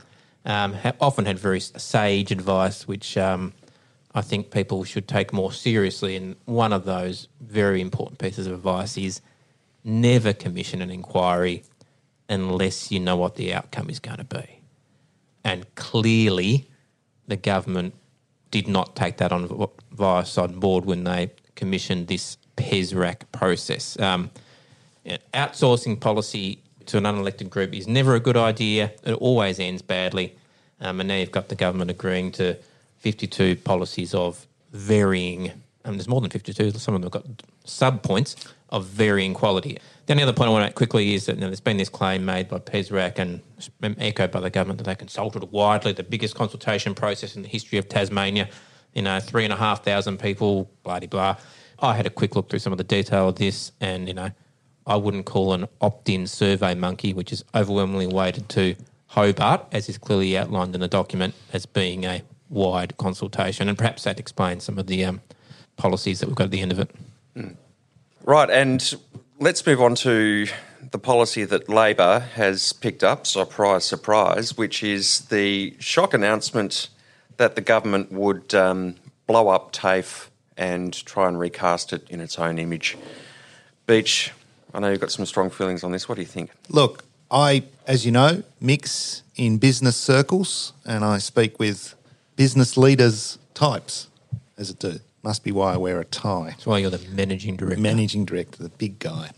um, 0.45 0.75
ha- 0.75 0.93
often 1.01 1.25
had 1.25 1.39
very 1.39 1.61
sage 1.61 2.31
advice, 2.31 2.87
which 2.87 3.17
um, 3.17 3.55
I 4.15 4.21
think 4.21 4.51
people 4.51 4.85
should 4.85 5.09
take 5.09 5.33
more 5.33 5.51
seriously. 5.51 6.15
And 6.15 6.37
one 6.45 6.75
of 6.75 6.85
those 6.85 7.29
very 7.41 7.81
important 7.81 8.19
pieces 8.19 8.47
of 8.47 8.53
advice 8.53 8.99
is 8.99 9.23
never 9.83 10.35
commission 10.35 10.83
an 10.83 10.91
inquiry 10.91 11.63
unless 12.29 12.91
you 12.93 13.01
know 13.01 13.17
what 13.17 13.37
the 13.37 13.55
outcome 13.55 13.89
is 13.89 13.99
going 13.99 14.19
to 14.19 14.25
be. 14.25 14.54
And 15.45 15.73
clearly, 15.75 16.67
the 17.29 17.37
government 17.37 17.95
did 18.51 18.69
not 18.69 18.97
take 18.97 19.19
that 19.19 19.33
on 19.33 19.69
vice 19.93 20.39
on 20.39 20.59
board 20.59 20.85
when 20.85 21.05
they 21.05 21.31
commissioned 21.55 22.09
this 22.09 22.39
PESRAC 22.57 23.23
process. 23.33 23.99
Um, 23.99 24.31
outsourcing 25.33 26.01
policy 26.01 26.61
to 26.87 26.99
an 26.99 27.05
unelected 27.05 27.51
group 27.51 27.75
is 27.75 27.87
never 27.87 28.15
a 28.15 28.21
good 28.21 28.37
idea. 28.37 28.93
It 29.05 29.15
always 29.15 29.59
ends 29.59 29.83
badly. 29.83 30.37
Um, 30.81 31.01
and 31.01 31.09
now 31.09 31.17
you've 31.17 31.31
got 31.31 31.49
the 31.49 31.55
government 31.55 31.91
agreeing 31.91 32.33
to 32.33 32.57
52 32.99 33.57
policies 33.57 34.15
of 34.15 34.47
varying, 34.73 35.53
there's 35.85 36.09
more 36.09 36.21
than 36.21 36.31
52, 36.31 36.73
some 36.73 36.95
of 36.95 37.03
them 37.03 37.11
have 37.13 37.23
got 37.23 37.43
sub 37.65 38.03
points 38.03 38.37
of 38.71 38.87
varying 38.87 39.35
quality. 39.35 39.79
The 40.07 40.13
only 40.13 40.23
other 40.23 40.33
point 40.33 40.49
I 40.49 40.53
want 40.53 40.63
to 40.63 40.67
make 40.67 40.75
quickly 40.75 41.15
is 41.15 41.27
that 41.27 41.37
you 41.37 41.41
know, 41.43 41.47
there's 41.47 41.61
been 41.61 41.77
this 41.77 41.89
claim 41.89 42.25
made 42.25 42.49
by 42.49 42.59
PESRAC 42.59 43.19
and 43.19 43.41
echoed 43.99 44.31
by 44.31 44.41
the 44.41 44.51
government 44.51 44.79
that 44.79 44.85
they 44.85 44.95
consulted 44.95 45.43
widely, 45.53 45.93
the 45.93 46.03
biggest 46.03 46.35
consultation 46.35 46.95
process 46.95 47.37
in 47.37 47.43
the 47.43 47.49
history 47.49 47.79
of 47.79 47.89
Tasmania. 47.89 48.49
You 48.95 49.03
know, 49.03 49.21
three 49.21 49.45
and 49.45 49.53
a 49.53 49.57
half 49.57 49.85
thousand 49.85 50.19
people, 50.19 50.71
blah, 50.83 50.99
de 50.99 51.07
blah. 51.07 51.37
I 51.81 51.95
had 51.95 52.07
a 52.07 52.11
quick 52.11 52.37
look 52.37 52.49
through 52.49 52.61
some 52.61 52.73
of 52.73 52.79
the 52.79 52.85
detail 52.85 53.29
of 53.29 53.37
this, 53.37 53.73
and, 53.81 54.07
you 54.09 54.15
know, 54.15 54.31
I 54.87 54.97
wouldn't 54.97 55.27
call 55.27 55.53
an 55.53 55.67
opt 55.81 56.09
in 56.09 56.27
survey 56.27 56.75
monkey, 56.75 57.13
which 57.13 57.33
is 57.33 57.45
overwhelmingly 57.55 58.07
weighted 58.07 58.49
to 58.51 58.77
Hobart, 59.09 59.67
as 59.73 59.89
is 59.89 59.99
clearly 59.99 60.37
outlined 60.37 60.75
in 60.75 60.81
the 60.81 60.89
document, 60.89 61.35
as 61.53 61.67
being 61.67 62.05
a 62.05 62.23
wide 62.49 62.97
consultation. 62.97 63.69
And 63.69 63.77
perhaps 63.79 64.05
that 64.05 64.21
explains 64.21 64.65
some 64.65 64.79
of 64.79 64.87
the 64.87 65.05
um, 65.05 65.21
policies 65.77 66.21
that 66.21 66.27
we've 66.27 66.37
got 66.37 66.45
at 66.45 66.51
the 66.51 66.61
end 66.61 66.73
of 66.73 66.79
it. 66.79 66.91
Right, 68.25 68.51
and 68.51 68.95
let's 69.39 69.67
move 69.67 69.81
on 69.81 69.95
to 69.97 70.47
the 70.91 70.99
policy 70.99 71.45
that 71.45 71.69
Labor 71.69 72.21
has 72.35 72.73
picked 72.73 73.03
up, 73.03 73.27
surprise, 73.27 73.85
surprise, 73.85 74.57
which 74.57 74.83
is 74.83 75.23
the 75.23 75.75
shock 75.79 76.15
announcement 76.15 76.89
that 77.37 77.55
the 77.55 77.61
government 77.61 78.13
would 78.13 78.55
um, 78.55 78.95
blow 79.27 79.49
up 79.49 79.73
TAFE 79.73 80.31
and 80.57 81.05
try 81.05 81.29
and 81.29 81.39
recast 81.39 81.93
it 81.93 82.09
in 82.09 82.21
its 82.21 82.39
own 82.39 82.59
image. 82.59 82.97
Beach, 83.87 84.33
I 84.73 84.81
know 84.81 84.91
you've 84.91 85.01
got 85.01 85.11
some 85.11 85.27
strong 85.27 85.51
feelings 85.51 85.85
on 85.85 85.93
this. 85.93 86.09
What 86.09 86.15
do 86.15 86.23
you 86.23 86.29
think? 86.29 86.51
Look, 86.69 87.05
I, 87.31 87.65
as 87.87 88.07
you 88.07 88.13
know, 88.13 88.43
mix 88.61 89.23
in 89.37 89.59
business 89.59 89.97
circles 89.97 90.73
and 90.87 91.05
I 91.05 91.19
speak 91.19 91.59
with 91.59 91.95
business 92.37 92.77
leaders 92.77 93.39
types, 93.53 94.09
as 94.57 94.71
it 94.71 94.79
do. 94.79 95.01
Must 95.25 95.43
be 95.43 95.53
why 95.53 95.73
I 95.73 95.77
wear 95.79 96.01
a 96.01 96.05
tie. 96.05 96.51
That's 96.51 96.67
why 96.67 96.79
you're 96.79 96.91
the 96.91 97.01
managing 97.15 97.57
director. 97.57 97.81
Managing 97.81 98.27
director, 98.27 98.63
the 98.63 98.69
big 98.69 98.99
guy. 98.99 99.31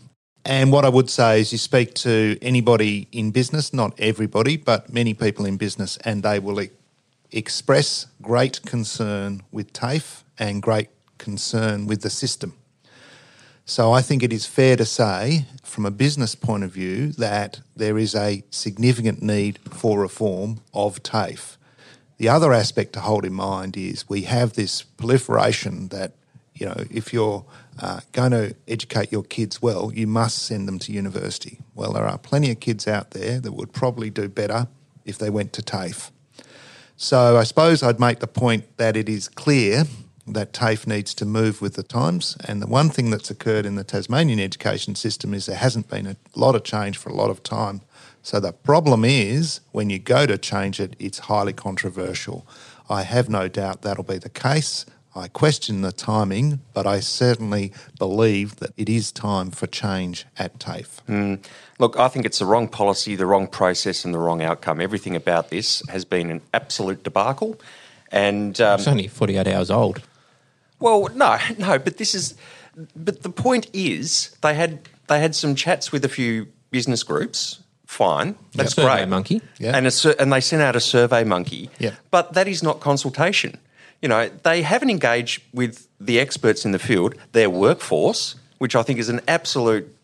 And 0.43 0.69
what 0.69 0.83
I 0.83 0.89
would 0.89 1.09
say 1.09 1.39
is 1.39 1.53
you 1.53 1.57
speak 1.57 1.93
to 1.95 2.37
anybody 2.41 3.07
in 3.13 3.31
business, 3.31 3.73
not 3.73 3.97
everybody, 3.97 4.57
but 4.57 4.91
many 4.91 5.13
people 5.13 5.45
in 5.45 5.55
business, 5.55 5.97
and 6.03 6.23
they 6.23 6.39
will 6.39 6.61
e- 6.61 6.71
express 7.31 8.07
great 8.21 8.61
concern 8.63 9.43
with 9.53 9.71
TAFE 9.71 10.25
and 10.37 10.61
great 10.61 10.89
concern 11.17 11.87
with 11.87 12.01
the 12.01 12.09
system. 12.09 12.53
So 13.65 13.93
I 13.93 14.01
think 14.01 14.23
it 14.23 14.33
is 14.33 14.45
fair 14.45 14.75
to 14.75 14.85
say, 14.85 15.45
from 15.63 15.85
a 15.85 15.91
business 15.91 16.35
point 16.35 16.65
of 16.65 16.71
view, 16.71 17.13
that 17.13 17.61
there 17.77 17.97
is 17.97 18.13
a 18.13 18.43
significant 18.49 19.21
need 19.21 19.59
for 19.69 20.01
reform 20.01 20.59
of 20.73 21.01
TAFE. 21.01 21.56
The 22.17 22.29
other 22.29 22.51
aspect 22.51 22.93
to 22.93 23.01
hold 23.01 23.25
in 23.25 23.33
mind 23.33 23.77
is 23.77 24.09
we 24.09 24.23
have 24.23 24.53
this 24.53 24.81
proliferation 24.81 25.89
that, 25.89 26.13
you 26.55 26.65
know, 26.65 26.83
if 26.89 27.13
you're 27.13 27.45
uh, 27.79 27.99
going 28.11 28.31
to 28.31 28.55
educate 28.67 29.11
your 29.11 29.23
kids 29.23 29.61
well, 29.61 29.93
you 29.93 30.07
must 30.07 30.39
send 30.39 30.67
them 30.67 30.79
to 30.79 30.91
university. 30.91 31.59
Well, 31.75 31.93
there 31.93 32.05
are 32.05 32.17
plenty 32.17 32.49
of 32.49 32.59
kids 32.59 32.87
out 32.87 33.11
there 33.11 33.39
that 33.39 33.51
would 33.51 33.71
probably 33.71 34.09
do 34.09 34.27
better 34.27 34.67
if 35.05 35.19
they 35.19 35.29
went 35.29 35.53
to 35.53 35.61
TAFE. 35.61 36.11
So 36.95 37.37
I 37.37 37.43
suppose 37.43 37.83
I'd 37.83 37.99
make 37.99 38.19
the 38.19 38.27
point 38.27 38.77
that 38.77 38.97
it 38.97 39.07
is 39.07 39.29
clear 39.29 39.83
that 40.25 40.51
TAFE 40.51 40.87
needs 40.87 41.13
to 41.13 41.25
move 41.25 41.61
with 41.61 41.75
the 41.75 41.83
times. 41.83 42.35
And 42.45 42.61
the 42.61 42.67
one 42.67 42.89
thing 42.89 43.11
that's 43.11 43.29
occurred 43.29 43.65
in 43.65 43.75
the 43.75 43.83
Tasmanian 43.83 44.39
education 44.39 44.95
system 44.95 45.33
is 45.33 45.45
there 45.45 45.55
hasn't 45.55 45.89
been 45.89 46.07
a 46.07 46.17
lot 46.35 46.55
of 46.55 46.63
change 46.63 46.97
for 46.97 47.09
a 47.09 47.15
lot 47.15 47.29
of 47.29 47.43
time. 47.43 47.81
So 48.27 48.41
the 48.41 48.51
problem 48.51 49.05
is 49.05 49.61
when 49.71 49.89
you 49.89 49.99
go 49.99 50.25
to 50.25 50.37
change 50.37 50.81
it, 50.81 50.97
it's 50.99 51.19
highly 51.31 51.53
controversial. 51.53 52.45
I 52.89 53.03
have 53.03 53.29
no 53.29 53.47
doubt 53.47 53.83
that'll 53.83 54.03
be 54.03 54.17
the 54.17 54.27
case. 54.27 54.85
I 55.15 55.29
question 55.29 55.79
the 55.79 55.93
timing, 55.93 56.59
but 56.73 56.85
I 56.85 56.99
certainly 56.99 57.71
believe 57.97 58.57
that 58.57 58.71
it 58.75 58.89
is 58.89 59.13
time 59.13 59.49
for 59.51 59.65
change 59.65 60.25
at 60.37 60.59
TAFE. 60.59 61.39
Look, 61.79 61.97
I 61.97 62.09
think 62.09 62.25
it's 62.25 62.39
the 62.39 62.45
wrong 62.45 62.67
policy, 62.67 63.15
the 63.15 63.25
wrong 63.25 63.47
process, 63.47 64.03
and 64.03 64.13
the 64.13 64.19
wrong 64.19 64.41
outcome. 64.41 64.81
Everything 64.81 65.15
about 65.15 65.49
this 65.49 65.81
has 65.87 66.03
been 66.03 66.29
an 66.29 66.41
absolute 66.53 67.03
debacle. 67.03 67.57
And 68.11 68.59
um, 68.59 68.77
It's 68.77 68.89
only 68.89 69.07
48 69.07 69.47
hours 69.47 69.71
old. 69.71 70.01
Well, 70.81 71.07
no, 71.15 71.37
no, 71.57 71.79
but 71.79 71.95
this 71.95 72.13
is, 72.13 72.35
but 72.93 73.23
the 73.23 73.29
point 73.29 73.69
is, 73.71 74.35
they 74.41 74.53
had 74.53 74.81
they 75.07 75.21
had 75.21 75.33
some 75.33 75.55
chats 75.55 75.93
with 75.93 76.03
a 76.03 76.09
few 76.09 76.47
business 76.71 77.03
groups. 77.03 77.59
Fine, 77.87 78.35
that's 78.53 78.75
Survey 78.75 78.97
great, 78.97 79.07
monkey. 79.07 79.41
Yeah. 79.59 79.75
and 79.75 79.87
a, 79.87 79.91
sur- 79.91 80.15
and 80.19 80.31
they 80.31 80.41
sent 80.41 80.61
out 80.61 80.75
a 80.75 80.79
survey 80.79 81.23
monkey. 81.23 81.69
Yeah. 81.79 81.95
but 82.11 82.33
that 82.33 82.47
is 82.47 82.61
not 82.61 82.81
consultation. 82.81 83.57
You 84.01 84.09
know, 84.09 84.29
they 84.43 84.61
haven't 84.61 84.89
engaged 84.89 85.41
with 85.53 85.87
the 85.99 86.19
experts 86.19 86.65
in 86.65 86.71
the 86.73 86.79
field, 86.79 87.15
their 87.31 87.49
workforce, 87.49 88.35
which 88.57 88.75
I 88.75 88.83
think 88.83 88.99
is 88.99 89.09
an 89.09 89.21
absolute 89.27 89.95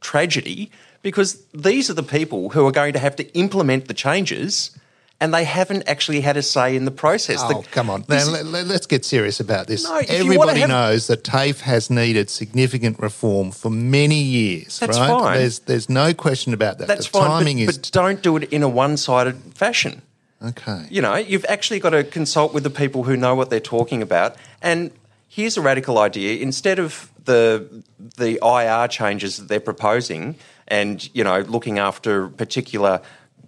tragedy 0.00 0.70
because 1.02 1.42
these 1.52 1.88
are 1.90 1.94
the 1.94 2.02
people 2.02 2.50
who 2.50 2.66
are 2.66 2.72
going 2.72 2.92
to 2.92 2.98
have 2.98 3.16
to 3.16 3.32
implement 3.32 3.88
the 3.88 3.94
changes. 3.94 4.76
And 5.24 5.32
they 5.32 5.44
haven't 5.44 5.84
actually 5.88 6.20
had 6.20 6.36
a 6.36 6.42
say 6.42 6.76
in 6.76 6.84
the 6.84 6.90
process. 6.90 7.40
Oh, 7.42 7.62
The- 7.62 7.68
come 7.68 7.88
on. 7.88 8.04
Now, 8.10 8.26
let, 8.26 8.66
us 8.66 8.84
get 8.84 9.06
serious 9.06 9.40
about 9.40 9.68
this. 9.68 9.84
No, 9.84 9.96
Everybody 10.06 10.60
have- 10.60 10.68
knows 10.68 11.06
that 11.06 11.24
TAFE 11.24 11.60
has 11.62 11.88
needed 11.88 12.28
significant 12.28 12.98
reform 12.98 13.50
for 13.50 13.70
many 13.70 14.20
years, 14.20 14.78
That's 14.78 14.98
right? 14.98 15.08
fine. 15.08 15.38
There's, 15.38 15.60
there's 15.60 15.88
no 15.88 16.12
question 16.12 16.52
about 16.52 16.76
that. 16.76 16.88
That's 16.88 17.06
the 17.06 17.18
fine, 17.18 17.30
timing 17.30 17.64
but, 17.64 17.70
is... 17.70 17.78
but 17.78 17.90
don't 17.92 18.22
do 18.22 18.36
it 18.36 18.52
in 18.52 18.62
a 18.62 18.68
one-sided 18.68 19.54
fashion. 19.54 20.02
okay. 20.46 20.86
You 20.90 21.00
know, 21.00 21.14
you've 21.16 21.46
actually 21.48 21.80
got 21.80 21.90
to 21.90 22.04
consult 22.04 22.52
with 22.52 22.62
the 22.62 22.68
people 22.82 23.04
who 23.04 23.16
know 23.16 23.34
what 23.34 23.48
they're 23.48 23.60
talking 23.60 24.02
about. 24.02 24.36
And 24.60 24.90
here's 25.26 25.56
a 25.56 25.62
radical 25.62 25.96
idea: 25.98 26.36
instead 26.42 26.78
of 26.78 27.10
the 27.24 27.82
the 27.98 28.38
IR 28.42 28.88
changes 28.88 29.38
that 29.38 29.48
they're 29.48 29.58
proposing, 29.72 30.36
and 30.68 31.08
you 31.14 31.24
know, 31.24 31.40
looking 31.40 31.78
after 31.78 32.28
particular 32.28 33.00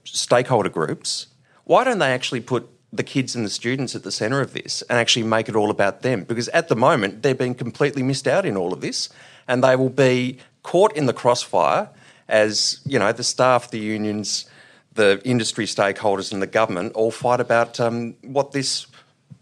stakeholder 0.04 0.70
groups, 0.70 1.26
why 1.66 1.82
don't 1.82 1.98
they 1.98 2.12
actually 2.12 2.40
put 2.40 2.68
the 2.92 3.02
kids 3.02 3.34
and 3.34 3.44
the 3.44 3.50
students 3.50 3.94
at 3.96 4.04
the 4.04 4.12
centre 4.12 4.40
of 4.40 4.52
this 4.54 4.82
and 4.82 4.98
actually 4.98 5.24
make 5.24 5.48
it 5.48 5.56
all 5.56 5.70
about 5.70 6.02
them? 6.02 6.22
Because 6.22 6.48
at 6.50 6.68
the 6.68 6.76
moment, 6.76 7.22
they're 7.22 7.34
being 7.34 7.56
completely 7.56 8.02
missed 8.02 8.28
out 8.28 8.46
in 8.46 8.56
all 8.56 8.72
of 8.72 8.80
this, 8.80 9.08
and 9.48 9.62
they 9.62 9.74
will 9.74 9.90
be 9.90 10.38
caught 10.62 10.96
in 10.96 11.06
the 11.06 11.12
crossfire 11.12 11.90
as 12.28 12.80
you 12.84 12.98
know 12.98 13.12
the 13.12 13.24
staff, 13.24 13.70
the 13.70 13.80
unions, 13.80 14.48
the 14.94 15.20
industry 15.24 15.66
stakeholders, 15.66 16.32
and 16.32 16.40
the 16.40 16.46
government 16.46 16.92
all 16.94 17.10
fight 17.10 17.40
about 17.40 17.80
um, 17.80 18.14
what 18.22 18.52
this 18.52 18.86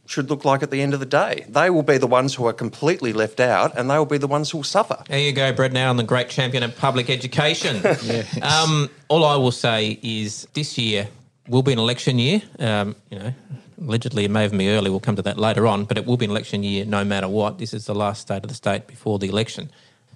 should 0.07 0.31
look 0.31 0.45
like 0.45 0.62
at 0.62 0.71
the 0.71 0.81
end 0.81 0.95
of 0.95 1.00
the 1.00 1.07
day. 1.07 1.45
They 1.49 1.69
will 1.69 1.83
be 1.83 1.99
the 1.99 2.07
ones 2.07 2.35
who 2.35 2.47
are 2.47 2.52
completely 2.54 3.12
left 3.12 3.38
out, 3.38 3.76
and 3.76 3.90
they 3.90 3.99
will 3.99 4.07
be 4.07 4.19
the 4.19 4.26
ones 4.26 4.50
who 4.50 4.59
will 4.59 4.64
suffer. 4.64 5.02
There 5.09 5.19
you 5.19 5.33
go, 5.33 5.52
Brad 5.52 5.75
Now, 5.75 5.93
the 5.93 6.02
great 6.02 6.31
champion 6.31 6.62
of 6.62 6.75
public 6.76 7.11
education. 7.11 7.76
yes. 7.85 8.43
um, 8.43 8.88
all 9.09 9.25
I 9.25 9.37
will 9.37 9.52
say 9.52 9.99
is 10.02 10.47
this 10.54 10.78
year 10.78 11.09
will 11.48 11.62
be 11.62 11.72
an 11.72 11.78
election 11.78 12.18
year. 12.18 12.42
Um, 12.58 12.96
you 13.10 13.18
know, 13.18 13.34
allegedly 13.80 14.24
it 14.24 14.30
may 14.30 14.42
have 14.42 14.52
been 14.52 14.68
early. 14.68 14.90
We'll 14.90 15.00
come 15.00 15.16
to 15.16 15.22
that 15.22 15.38
later 15.38 15.66
on, 15.66 15.84
but 15.84 15.98
it 15.98 16.06
will 16.06 16.16
be 16.16 16.24
an 16.24 16.30
election 16.30 16.62
year 16.62 16.84
no 16.84 17.04
matter 17.04 17.28
what. 17.28 17.58
This 17.58 17.74
is 17.74 17.86
the 17.86 17.94
last 17.94 18.22
state 18.22 18.42
of 18.42 18.48
the 18.48 18.54
state 18.54 18.86
before 18.86 19.18
the 19.18 19.28
election. 19.28 19.70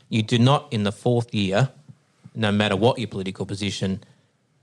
You 0.08 0.23
do 0.23 0.38
not, 0.38 0.68
in 0.70 0.85
the 0.85 0.92
fourth 0.92 1.35
year, 1.35 1.70
no 2.35 2.50
matter 2.50 2.76
what 2.76 2.99
your 2.99 3.08
political 3.08 3.44
position, 3.44 4.02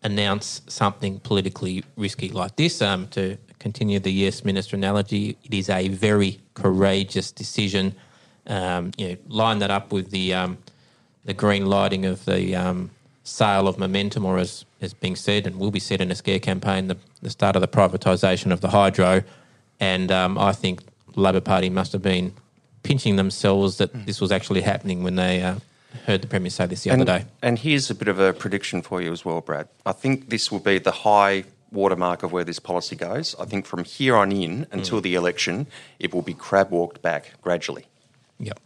announce 0.04 0.62
something 0.68 1.20
politically 1.20 1.84
risky 1.98 2.30
like 2.30 2.56
this. 2.56 2.82
Um, 2.82 3.08
to 3.10 3.38
continue 3.60 4.00
the 4.00 4.12
yes 4.12 4.44
minister 4.44 4.76
analogy, 4.76 5.38
it 5.44 5.54
is 5.54 5.70
a 5.70 5.88
very 5.90 6.40
courageous 6.54 7.32
decision. 7.32 7.96
Um, 8.48 8.92
you 8.98 9.10
know, 9.10 9.18
line 9.28 9.60
that 9.60 9.72
up 9.72 9.92
with 9.92 10.12
the 10.12 10.34
um, 10.34 10.58
the 11.26 11.34
green 11.34 11.66
lighting 11.66 12.06
of 12.06 12.24
the 12.26 12.56
um, 12.56 12.92
sale 13.26 13.68
of 13.68 13.78
momentum, 13.78 14.24
or 14.24 14.38
as 14.38 14.66
is 14.80 14.94
being 14.94 15.16
said 15.16 15.46
and 15.46 15.58
will 15.58 15.72
be 15.72 15.80
said 15.80 16.00
in 16.00 16.12
a 16.12 16.16
scare 16.16 16.40
campaign, 16.40 16.88
the, 16.88 16.98
the 17.22 17.30
start 17.30 17.56
of 17.56 17.62
the 17.62 17.68
privatisation 17.68 18.52
of 18.52 18.62
the 18.62 18.70
hydro. 18.70 19.24
And 19.80 20.12
um, 20.12 20.38
I 20.38 20.54
think 20.54 20.82
Labor 21.16 21.42
Party 21.42 21.70
must 21.70 21.92
have 21.92 22.02
been 22.02 22.34
pinching 22.84 23.16
themselves 23.16 23.78
that 23.78 23.92
mm. 23.92 24.06
this 24.06 24.22
was 24.22 24.32
actually 24.32 24.62
happening 24.62 25.04
when 25.04 25.16
they 25.16 25.42
uh, 25.42 25.56
heard 26.06 26.22
the 26.22 26.28
Premier 26.28 26.52
say 26.52 26.68
this 26.68 26.84
the 26.84 26.92
and, 26.92 27.02
other 27.02 27.20
day. 27.20 27.26
And 27.42 27.60
here's 27.60 27.90
a 27.90 27.96
bit 27.96 28.08
of 28.08 28.20
a 28.20 28.32
prediction 28.32 28.82
for 28.82 29.02
you 29.02 29.12
as 29.12 29.26
well, 29.26 29.42
Brad. 29.42 29.68
I 29.86 29.92
think 29.92 30.30
this 30.30 30.52
will 30.52 30.60
be 30.60 30.78
the 30.78 30.92
high 30.92 31.46
watermark 31.72 32.22
of 32.24 32.32
where 32.32 32.44
this 32.44 32.60
policy 32.60 32.96
goes. 32.96 33.36
I 33.40 33.46
think 33.46 33.66
from 33.66 33.84
here 33.84 34.16
on 34.16 34.32
in 34.32 34.68
until 34.72 35.00
mm. 35.00 35.04
the 35.04 35.16
election, 35.16 35.68
it 36.00 36.14
will 36.14 36.22
be 36.22 36.36
crab 36.36 36.70
walked 36.70 37.02
back 37.02 37.34
gradually. 37.42 37.88
Yep. 38.40 38.60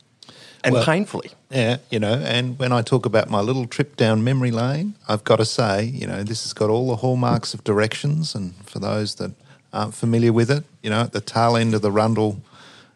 And 0.63 0.73
well, 0.73 0.85
painfully. 0.85 1.31
Yeah, 1.49 1.77
you 1.89 1.99
know, 1.99 2.13
and 2.13 2.59
when 2.59 2.71
I 2.71 2.81
talk 2.81 3.05
about 3.05 3.29
my 3.29 3.39
little 3.39 3.65
trip 3.65 3.95
down 3.95 4.23
memory 4.23 4.51
lane, 4.51 4.95
I've 5.07 5.23
got 5.23 5.37
to 5.37 5.45
say, 5.45 5.83
you 5.85 6.05
know, 6.05 6.23
this 6.23 6.43
has 6.43 6.53
got 6.53 6.69
all 6.69 6.89
the 6.89 6.97
hallmarks 6.97 7.53
of 7.53 7.63
directions. 7.63 8.35
And 8.35 8.55
for 8.65 8.79
those 8.79 9.15
that 9.15 9.31
aren't 9.71 9.93
familiar 9.93 10.33
with 10.33 10.51
it, 10.51 10.65
you 10.83 10.89
know, 10.89 11.01
at 11.01 11.13
the 11.13 11.21
tail 11.21 11.55
end 11.55 11.73
of 11.73 11.81
the 11.81 11.91
Rundle 11.91 12.41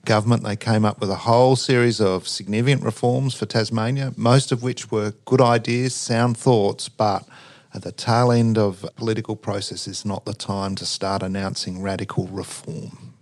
government, 0.05 0.43
they 0.43 0.57
came 0.57 0.83
up 0.83 0.99
with 0.99 1.09
a 1.09 1.15
whole 1.15 1.55
series 1.55 2.01
of 2.01 2.27
significant 2.27 2.83
reforms 2.83 3.33
for 3.33 3.45
Tasmania, 3.45 4.13
most 4.17 4.51
of 4.51 4.61
which 4.61 4.91
were 4.91 5.13
good 5.25 5.41
ideas, 5.41 5.95
sound 5.95 6.37
thoughts, 6.37 6.89
but 6.89 7.25
at 7.73 7.83
the 7.83 7.91
tail 7.91 8.31
end 8.31 8.57
of 8.57 8.85
political 8.97 9.35
process 9.35 9.87
is 9.87 10.05
not 10.05 10.25
the 10.25 10.33
time 10.33 10.75
to 10.75 10.85
start 10.85 11.23
announcing 11.23 11.81
radical 11.81 12.27
reform. 12.27 13.13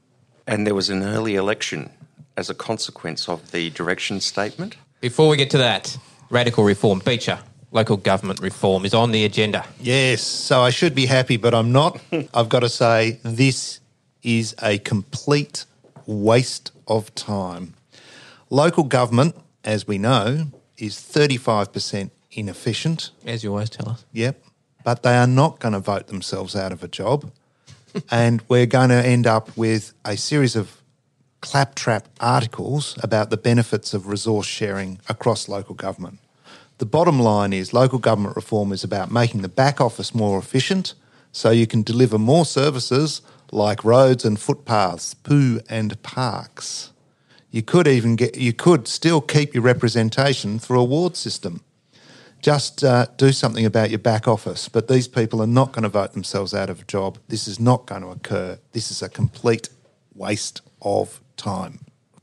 And 0.48 0.66
there 0.66 0.76
was 0.76 0.90
an 0.90 1.04
early 1.04 1.36
election 1.36 1.92
as 2.38 2.50
a 2.50 2.54
consequence 2.54 3.28
of 3.28 3.52
the 3.52 3.70
direction 3.72 4.20
statement. 4.20 4.78
Before 5.00 5.28
we 5.28 5.38
get 5.38 5.50
to 5.52 5.58
that, 5.58 5.98
radical 6.30 6.64
reform, 6.64 7.00
Becher, 7.00 7.40
local 7.72 7.98
government 7.98 8.40
reform 8.40 8.86
is 8.86 8.94
on 8.94 9.12
the 9.12 9.26
agenda. 9.26 9.66
Yes, 9.80 10.22
so 10.22 10.62
I 10.62 10.70
should 10.70 10.96
be 10.96 11.06
happy, 11.06 11.38
but 11.38 11.54
I'm 11.54 11.72
not. 11.72 12.00
I've 12.34 12.50
got 12.50 12.62
to 12.62 12.70
say, 12.70 13.20
this 13.24 13.80
is 14.24 14.56
a 14.62 14.78
complete 14.80 15.66
waste 16.06 16.72
of 16.88 17.14
time. 17.16 17.74
Local 18.50 18.84
government, 18.84 19.36
as 19.64 19.88
we 19.88 19.98
know, 19.98 20.48
is 20.78 20.96
35% 20.96 22.12
inefficient. 22.32 23.12
As 23.26 23.44
you 23.44 23.52
always 23.52 23.70
tell 23.70 23.90
us. 23.90 24.06
Yep. 24.14 24.44
But 24.84 25.04
they 25.04 25.16
are 25.16 25.28
not 25.28 25.60
going 25.60 25.74
to 25.74 25.80
vote 25.80 26.08
themselves 26.08 26.56
out 26.56 26.72
of 26.72 26.84
a 26.84 26.88
job. 26.88 27.32
and 28.12 28.42
we're 28.48 28.66
going 28.66 28.90
to 28.90 29.06
end 29.06 29.28
up 29.28 29.56
with 29.58 29.94
a 30.06 30.18
series 30.18 30.56
of 30.56 30.81
claptrap 31.42 32.08
articles 32.20 32.98
about 33.04 33.30
the 33.30 33.38
benefits 33.38 33.94
of 33.94 34.08
resource 34.08 34.48
sharing 34.48 35.00
across 35.10 35.50
local 35.50 35.76
government. 35.76 36.20
The 36.78 36.86
bottom 36.86 37.20
line 37.20 37.54
is 37.54 37.74
local 37.74 38.00
government 38.00 38.36
reform 38.36 38.72
is 38.72 38.84
about 38.84 39.12
making 39.12 39.42
the 39.42 39.50
back 39.50 39.82
office 39.82 40.16
more 40.16 40.40
efficient 40.40 40.94
so 41.32 41.52
you 41.52 41.68
can 41.68 41.84
deliver 41.84 42.18
more 42.18 42.46
services 42.46 43.22
like 43.52 43.84
roads 43.84 44.24
and 44.26 44.40
footpaths, 44.40 45.14
poo 45.14 45.60
and 45.70 46.02
parks. 46.04 46.92
You 47.50 47.62
could 47.62 47.88
even 47.88 48.16
get, 48.16 48.38
you 48.38 48.54
could 48.54 48.88
still 48.88 49.20
keep 49.20 49.54
your 49.54 49.64
representation 49.64 50.58
through 50.58 50.80
a 50.80 50.86
ward 50.86 51.18
system. 51.18 51.62
Just 52.42 52.84
uh, 52.84 53.08
do 53.18 53.32
something 53.32 53.66
about 53.66 53.90
your 53.90 54.00
back 54.00 54.28
office. 54.28 54.70
But 54.70 54.88
these 54.88 55.08
people 55.08 55.42
are 55.42 55.48
not 55.48 55.74
going 55.74 55.84
to 55.84 55.90
vote 55.90 56.14
themselves 56.14 56.54
out 56.54 56.70
of 56.70 56.82
a 56.82 56.86
job. 56.86 57.20
This 57.28 57.48
is 57.48 57.60
not 57.60 57.86
going 57.86 58.02
to 58.02 58.08
occur. 58.08 58.58
This 58.72 58.90
is 58.90 59.02
a 59.02 59.10
complete 59.10 59.70
waste 60.16 60.62
of 60.82 61.22
time 61.42 61.80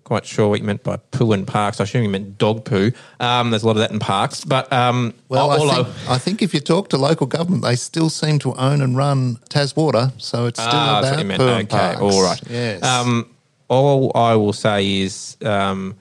quite 0.09 0.25
sure 0.25 0.49
what 0.49 0.59
you 0.59 0.65
meant 0.65 0.83
by 0.83 0.97
poo 0.97 1.35
in 1.35 1.45
parks. 1.45 1.81
I 1.81 1.85
assume 1.85 2.03
you 2.03 2.09
meant 2.09 2.39
dog 2.39 2.65
poo. 2.65 2.93
Um, 3.21 3.51
there's 3.51 3.63
a 3.63 3.67
lot 3.67 3.73
of 3.73 3.81
that 3.81 3.91
in 3.91 3.99
parks. 3.99 4.43
But 4.43 4.73
um, 4.73 5.13
well, 5.29 5.51
I 5.51 5.59
think, 5.59 6.09
I, 6.09 6.19
think, 6.19 6.43
if 6.43 6.55
you 6.55 6.61
talk 6.61 6.89
to 6.89 6.97
local 6.97 7.27
government, 7.27 7.63
they 7.63 7.77
still 7.77 8.09
seem 8.09 8.39
to 8.39 8.55
own 8.55 8.81
and 8.81 8.97
run 8.97 9.37
Taswater, 9.51 10.11
so 10.19 10.47
it's 10.47 10.59
still 10.59 10.73
ah, 10.73 11.01
about 11.01 11.19
poo 11.37 11.43
okay. 11.43 11.61
and 11.61 11.69
parks. 11.69 12.01
All 12.01 12.23
right. 12.23 12.41
Yes. 12.49 12.83
Um, 12.83 13.29
all 13.69 14.11
I 14.15 14.35
will 14.35 14.55
say 14.55 15.03
is 15.03 15.37
um, 15.45 15.95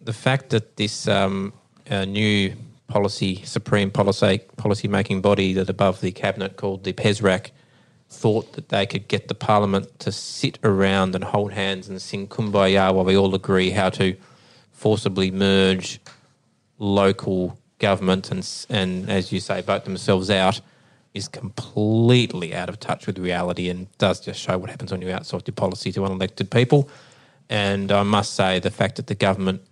the 0.00 0.14
fact 0.14 0.48
that 0.50 0.76
this 0.78 1.06
um, 1.06 1.52
uh, 1.90 2.06
new 2.06 2.54
policy, 2.88 3.42
supreme 3.44 3.90
policy 3.90 4.40
policy 4.56 4.88
making 4.88 5.20
body 5.20 5.52
that 5.52 5.68
above 5.68 6.00
the 6.00 6.10
cabinet 6.12 6.56
called 6.56 6.84
the 6.84 6.94
PESRAC 6.94 7.50
thought 8.12 8.52
that 8.52 8.68
they 8.68 8.86
could 8.86 9.08
get 9.08 9.28
the 9.28 9.34
parliament 9.34 9.98
to 10.00 10.12
sit 10.12 10.58
around 10.62 11.14
and 11.14 11.24
hold 11.24 11.52
hands 11.52 11.88
and 11.88 12.00
sing 12.00 12.28
kumbaya 12.28 12.94
while 12.94 13.04
we 13.04 13.16
all 13.16 13.34
agree 13.34 13.70
how 13.70 13.88
to 13.90 14.16
forcibly 14.70 15.30
merge 15.30 16.00
local 16.78 17.58
government 17.78 18.30
and, 18.30 18.66
and 18.68 19.10
as 19.10 19.32
you 19.32 19.40
say, 19.40 19.60
vote 19.60 19.84
themselves 19.84 20.30
out 20.30 20.60
is 21.14 21.28
completely 21.28 22.54
out 22.54 22.68
of 22.68 22.80
touch 22.80 23.06
with 23.06 23.18
reality 23.18 23.68
and 23.68 23.86
does 23.98 24.20
just 24.20 24.40
show 24.40 24.56
what 24.56 24.70
happens 24.70 24.90
when 24.92 25.02
you 25.02 25.08
outsource 25.08 25.46
your 25.46 25.54
policy 25.54 25.92
to 25.92 26.00
unelected 26.00 26.50
people. 26.50 26.88
And 27.50 27.92
I 27.92 28.02
must 28.02 28.34
say, 28.34 28.60
the 28.60 28.70
fact 28.70 28.96
that 28.96 29.08
the 29.08 29.14
government 29.14 29.62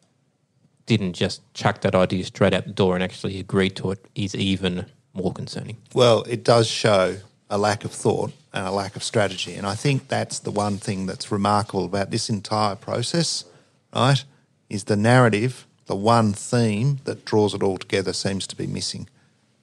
didn't 0.86 1.14
just 1.14 1.40
chuck 1.54 1.80
that 1.80 1.94
idea 1.94 2.24
straight 2.24 2.52
out 2.52 2.66
the 2.66 2.72
door 2.72 2.94
and 2.94 3.02
actually 3.02 3.38
agreed 3.38 3.76
to 3.76 3.90
it 3.90 4.04
is 4.14 4.34
even 4.34 4.86
more 5.14 5.32
concerning. 5.32 5.76
Well, 5.94 6.24
it 6.24 6.44
does 6.44 6.66
show 6.66 7.16
a 7.50 7.58
lack 7.58 7.84
of 7.84 7.90
thought 7.90 8.32
and 8.52 8.66
a 8.66 8.70
lack 8.70 8.96
of 8.96 9.02
strategy. 9.02 9.54
And 9.56 9.66
I 9.66 9.74
think 9.74 10.08
that's 10.08 10.38
the 10.38 10.52
one 10.52 10.78
thing 10.78 11.06
that's 11.06 11.32
remarkable 11.32 11.84
about 11.84 12.10
this 12.10 12.30
entire 12.30 12.76
process, 12.76 13.44
right? 13.94 14.24
Is 14.68 14.84
the 14.84 14.96
narrative, 14.96 15.66
the 15.86 15.96
one 15.96 16.32
theme 16.32 17.00
that 17.04 17.24
draws 17.24 17.52
it 17.52 17.62
all 17.62 17.76
together 17.76 18.12
seems 18.12 18.46
to 18.46 18.56
be 18.56 18.68
missing. 18.68 19.08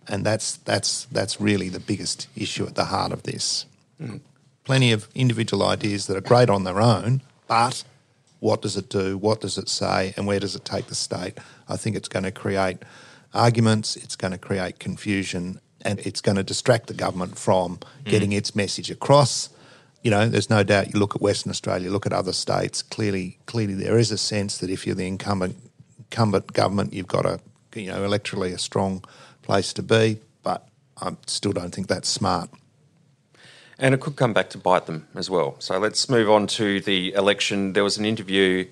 And 0.09 0.25
that's 0.25 0.57
that's 0.57 1.05
that's 1.05 1.39
really 1.41 1.69
the 1.69 1.79
biggest 1.79 2.27
issue 2.35 2.65
at 2.65 2.75
the 2.75 2.85
heart 2.85 3.11
of 3.11 3.23
this. 3.23 3.65
Mm. 4.01 4.19
Plenty 4.63 4.91
of 4.91 5.07
individual 5.15 5.65
ideas 5.65 6.07
that 6.07 6.17
are 6.17 6.21
great 6.21 6.49
on 6.49 6.65
their 6.65 6.81
own, 6.81 7.21
but 7.47 7.83
what 8.39 8.61
does 8.61 8.77
it 8.77 8.89
do? 8.89 9.17
What 9.17 9.41
does 9.41 9.57
it 9.57 9.69
say? 9.69 10.13
And 10.15 10.27
where 10.27 10.39
does 10.39 10.55
it 10.55 10.65
take 10.65 10.87
the 10.87 10.95
state? 10.95 11.37
I 11.67 11.77
think 11.77 11.95
it's 11.95 12.09
going 12.09 12.23
to 12.23 12.31
create 12.31 12.77
arguments, 13.33 13.95
it's 13.95 14.15
going 14.15 14.31
to 14.31 14.37
create 14.37 14.79
confusion, 14.79 15.59
and 15.87 15.99
it's 16.01 16.19
going 16.19 16.35
to 16.35 16.43
distract 16.43 16.87
the 16.87 16.93
government 16.93 17.37
from 17.39 17.77
mm. 17.77 18.03
getting 18.03 18.33
its 18.33 18.55
message 18.55 18.91
across. 18.91 19.49
You 20.03 20.11
know, 20.11 20.27
there's 20.27 20.49
no 20.49 20.61
doubt. 20.61 20.93
You 20.93 20.99
look 20.99 21.15
at 21.15 21.21
Western 21.21 21.49
Australia, 21.49 21.89
look 21.89 22.05
at 22.05 22.13
other 22.13 22.33
states. 22.33 22.81
Clearly, 22.81 23.39
clearly, 23.45 23.73
there 23.73 23.97
is 23.97 24.11
a 24.11 24.17
sense 24.17 24.57
that 24.59 24.69
if 24.69 24.85
you're 24.85 24.95
the 24.95 25.07
incumbent 25.07 25.55
incumbent 25.97 26.53
government, 26.53 26.93
you've 26.93 27.07
got 27.07 27.25
a 27.25 27.39
you 27.73 27.87
know 27.87 28.07
electorally 28.07 28.53
a 28.53 28.57
strong 28.57 29.03
place 29.41 29.73
to 29.73 29.81
be. 29.81 30.19
But 30.43 30.67
I 31.01 31.15
still 31.25 31.53
don't 31.53 31.73
think 31.73 31.87
that's 31.87 32.09
smart. 32.09 32.49
And 33.79 33.93
it 33.93 34.01
could 34.01 34.15
come 34.15 34.33
back 34.33 34.49
to 34.51 34.57
bite 34.57 34.87
them 34.87 35.07
as 35.15 35.29
well. 35.29 35.55
So 35.59 35.77
let's 35.77 36.09
move 36.09 36.29
on 36.29 36.47
to 36.47 36.81
the 36.81 37.13
election. 37.13 37.73
There 37.73 37.83
was 37.83 37.97
an 37.97 38.05
interview 38.05 38.67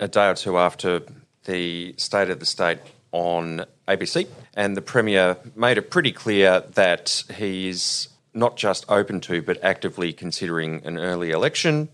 a 0.00 0.08
day 0.08 0.28
or 0.28 0.34
two 0.34 0.58
after 0.58 1.00
the 1.44 1.94
State 1.96 2.28
of 2.28 2.40
the 2.40 2.46
State 2.46 2.80
on 3.12 3.64
ABC, 3.88 4.26
and 4.54 4.76
the 4.76 4.82
Premier 4.82 5.36
made 5.54 5.78
it 5.78 5.90
pretty 5.90 6.12
clear 6.12 6.60
that 6.74 7.24
he's 7.36 8.08
not 8.34 8.56
just 8.56 8.84
open 8.88 9.20
to, 9.22 9.42
but 9.42 9.62
actively 9.62 10.12
considering 10.12 10.84
an 10.84 10.98
early 10.98 11.30
election. 11.30 11.88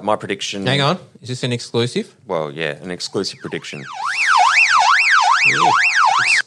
My 0.00 0.16
prediction. 0.16 0.66
Hang 0.66 0.80
on, 0.80 0.98
is 1.22 1.28
this 1.28 1.42
an 1.42 1.52
exclusive? 1.52 2.14
Well, 2.26 2.52
yeah, 2.52 2.76
an 2.82 2.90
exclusive 2.90 3.40
prediction. 3.40 3.84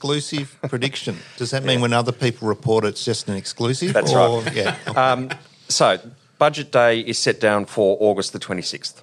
exclusive 0.01 0.57
prediction. 0.67 1.17
Does 1.37 1.51
that 1.51 1.63
mean 1.63 1.81
when 1.81 1.93
other 1.93 2.11
people 2.11 2.47
report 2.47 2.85
it's 2.85 3.05
just 3.05 3.29
an 3.29 3.35
exclusive? 3.35 3.93
That's 3.93 4.13
or, 4.13 4.41
right. 4.41 4.55
Yeah. 4.55 4.77
Um, 4.95 5.29
so, 5.67 5.99
budget 6.37 6.71
day 6.71 7.01
is 7.01 7.19
set 7.19 7.39
down 7.39 7.65
for 7.65 7.97
August 7.99 8.33
the 8.33 8.39
26th. 8.39 9.01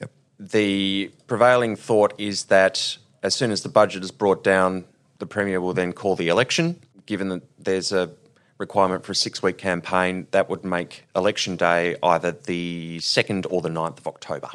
Yep. 0.00 0.10
The 0.38 1.10
prevailing 1.26 1.74
thought 1.74 2.14
is 2.18 2.44
that 2.44 2.96
as 3.26 3.34
soon 3.34 3.50
as 3.50 3.62
the 3.62 3.68
budget 3.68 4.04
is 4.04 4.12
brought 4.12 4.44
down, 4.44 4.84
the 5.18 5.26
Premier 5.26 5.60
will 5.60 5.74
then 5.74 5.92
call 5.92 6.14
the 6.14 6.28
election. 6.28 6.80
Given 7.06 7.28
that 7.30 7.42
there's 7.58 7.90
a 7.90 8.10
requirement 8.58 9.04
for 9.04 9.12
a 9.12 9.14
six 9.16 9.42
week 9.42 9.58
campaign, 9.58 10.28
that 10.30 10.48
would 10.48 10.64
make 10.64 11.04
election 11.16 11.56
day 11.56 11.96
either 12.04 12.30
the 12.30 12.98
2nd 12.98 13.46
or 13.50 13.60
the 13.60 13.68
9th 13.68 13.98
of 13.98 14.06
October. 14.06 14.48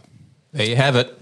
There 0.54 0.66
you 0.66 0.78
have 0.78 0.96
it. 0.96 1.18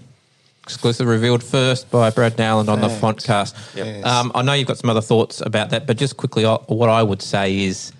Exclusive 0.62 1.08
revealed 1.08 1.42
first 1.42 1.90
by 1.90 2.10
Brad 2.10 2.38
Nowland 2.38 2.68
on 2.68 2.80
the 2.80 2.88
Thanks. 2.88 3.26
Fontcast. 3.26 3.74
Yes. 3.76 4.04
Um, 4.06 4.30
I 4.34 4.42
know 4.42 4.52
you've 4.52 4.68
got 4.68 4.78
some 4.78 4.90
other 4.90 5.00
thoughts 5.00 5.40
about 5.40 5.70
that, 5.70 5.86
but 5.88 5.96
just 5.96 6.16
quickly, 6.16 6.44
I- 6.46 6.54
what 6.68 6.88
I 6.88 7.02
would 7.02 7.20
say 7.22 7.64
is 7.64 7.92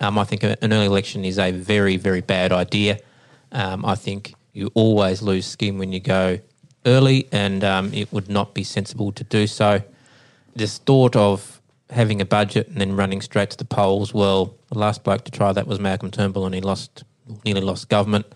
um, 0.00 0.18
I 0.18 0.24
think 0.24 0.42
an 0.42 0.56
early 0.62 0.86
election 0.86 1.24
is 1.24 1.38
a 1.38 1.50
very, 1.52 1.96
very 1.96 2.20
bad 2.20 2.52
idea. 2.52 2.98
Um, 3.52 3.84
I 3.86 3.94
think 3.94 4.34
you 4.52 4.70
always 4.74 5.22
lose 5.22 5.46
skin 5.46 5.78
when 5.78 5.92
you 5.92 6.00
go 6.00 6.38
early, 6.88 7.28
and 7.30 7.62
um, 7.62 7.92
it 7.92 8.12
would 8.12 8.28
not 8.28 8.54
be 8.54 8.64
sensible 8.64 9.12
to 9.12 9.24
do 9.24 9.46
so. 9.46 9.82
This 10.56 10.78
thought 10.78 11.14
of 11.14 11.60
having 11.90 12.20
a 12.20 12.24
budget 12.24 12.68
and 12.68 12.80
then 12.80 12.96
running 12.96 13.20
straight 13.20 13.50
to 13.50 13.56
the 13.56 13.64
polls, 13.64 14.12
well, 14.12 14.54
the 14.68 14.78
last 14.78 15.04
bloke 15.04 15.24
to 15.24 15.30
try 15.30 15.52
that 15.52 15.66
was 15.66 15.78
Malcolm 15.78 16.10
Turnbull, 16.10 16.46
and 16.46 16.54
he 16.54 16.60
lost, 16.60 17.04
nearly 17.44 17.60
lost 17.60 17.88
government. 17.88 18.26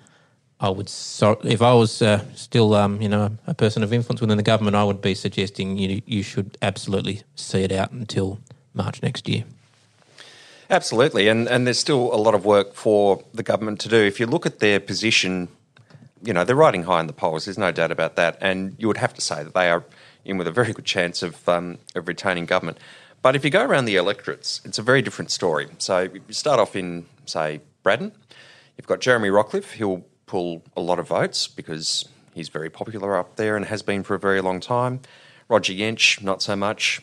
I 0.60 0.68
would, 0.68 0.88
so, 0.88 1.40
if 1.42 1.60
I 1.60 1.74
was 1.74 2.02
uh, 2.02 2.24
still, 2.36 2.74
um, 2.74 3.02
you 3.02 3.08
know, 3.08 3.36
a 3.48 3.54
person 3.54 3.82
of 3.82 3.92
influence 3.92 4.20
within 4.20 4.36
the 4.36 4.44
government, 4.44 4.76
I 4.76 4.84
would 4.84 5.00
be 5.00 5.14
suggesting 5.14 5.76
you 5.76 6.02
you 6.06 6.22
should 6.22 6.56
absolutely 6.62 7.22
see 7.34 7.62
it 7.64 7.72
out 7.72 7.90
until 7.90 8.38
March 8.72 9.02
next 9.02 9.28
year. 9.28 9.44
Absolutely, 10.70 11.26
and 11.26 11.48
and 11.48 11.66
there's 11.66 11.80
still 11.80 12.14
a 12.14 12.16
lot 12.16 12.34
of 12.34 12.44
work 12.44 12.74
for 12.74 13.24
the 13.34 13.42
government 13.42 13.80
to 13.80 13.88
do. 13.88 13.96
If 13.96 14.20
you 14.20 14.26
look 14.26 14.46
at 14.46 14.60
their 14.60 14.78
position, 14.78 15.48
you 16.22 16.32
know 16.32 16.44
they're 16.44 16.56
riding 16.56 16.84
high 16.84 17.00
in 17.00 17.06
the 17.06 17.12
polls. 17.12 17.44
There's 17.44 17.58
no 17.58 17.72
doubt 17.72 17.90
about 17.90 18.16
that, 18.16 18.38
and 18.40 18.74
you 18.78 18.86
would 18.88 18.98
have 18.98 19.14
to 19.14 19.20
say 19.20 19.42
that 19.42 19.54
they 19.54 19.70
are 19.70 19.84
in 20.24 20.38
with 20.38 20.46
a 20.46 20.52
very 20.52 20.72
good 20.72 20.84
chance 20.84 21.22
of 21.22 21.48
um, 21.48 21.78
of 21.94 22.08
retaining 22.08 22.46
government. 22.46 22.78
But 23.22 23.36
if 23.36 23.44
you 23.44 23.50
go 23.50 23.64
around 23.64 23.84
the 23.84 23.96
electorates, 23.96 24.60
it's 24.64 24.78
a 24.78 24.82
very 24.82 25.02
different 25.02 25.30
story. 25.30 25.68
So 25.78 26.08
you 26.12 26.22
start 26.30 26.58
off 26.58 26.74
in 26.74 27.06
say 27.26 27.60
Braddon, 27.82 28.12
you've 28.76 28.86
got 28.86 29.00
Jeremy 29.00 29.28
Rockliff. 29.28 29.72
He'll 29.72 30.04
pull 30.26 30.62
a 30.76 30.80
lot 30.80 30.98
of 30.98 31.08
votes 31.08 31.46
because 31.46 32.08
he's 32.34 32.48
very 32.48 32.70
popular 32.70 33.16
up 33.16 33.36
there 33.36 33.56
and 33.56 33.66
has 33.66 33.82
been 33.82 34.02
for 34.02 34.14
a 34.14 34.18
very 34.18 34.40
long 34.40 34.60
time. 34.60 35.00
Roger 35.48 35.72
Jaensch, 35.72 36.22
not 36.22 36.42
so 36.42 36.56
much. 36.56 37.02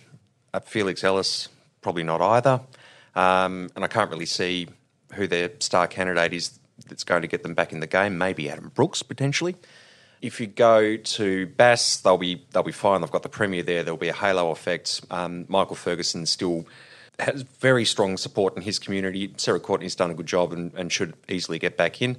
Uh, 0.54 0.60
Felix 0.60 1.04
Ellis, 1.04 1.50
probably 1.82 2.04
not 2.04 2.22
either. 2.22 2.62
Um, 3.16 3.70
and 3.76 3.84
I 3.84 3.88
can't 3.88 4.10
really 4.10 4.26
see 4.26 4.68
who 5.14 5.28
their 5.28 5.52
star 5.60 5.88
candidate 5.88 6.34
is 6.34 6.60
that's 6.88 7.04
going 7.04 7.22
to 7.22 7.28
get 7.28 7.44
them 7.44 7.54
back 7.54 7.72
in 7.74 7.80
the 7.80 7.88
game. 7.88 8.18
Maybe 8.18 8.50
Adam 8.50 8.72
Brooks 8.74 9.04
potentially. 9.04 9.56
If 10.22 10.42
you 10.42 10.48
go 10.48 10.98
to 10.98 11.48
Bass, 11.48 11.98
they'll 11.98 12.18
be 12.18 12.46
they'll 12.52 12.64
be 12.64 12.72
fine. 12.72 13.02
They've 13.02 13.12
got 13.12 13.24
the 13.24 13.30
premier 13.30 13.64
there. 13.64 13.84
There'll 13.84 13.98
be 13.98 14.10
a 14.10 14.14
halo 14.14 14.52
effect. 14.52 15.02
Um, 15.10 15.46
Michael 15.48 15.76
Ferguson 15.76 16.26
still 16.26 16.66
has 17.20 17.42
very 17.42 17.86
strong 17.86 18.18
support 18.18 18.56
in 18.56 18.64
his 18.64 18.80
community. 18.80 19.34
Sarah 19.38 19.60
Courtney's 19.60 19.96
done 19.96 20.12
a 20.12 20.14
good 20.14 20.26
job 20.26 20.54
and, 20.54 20.74
and 20.76 20.92
should 20.92 21.14
easily 21.28 21.60
get 21.60 21.78
back 21.78 22.02
in. 22.02 22.18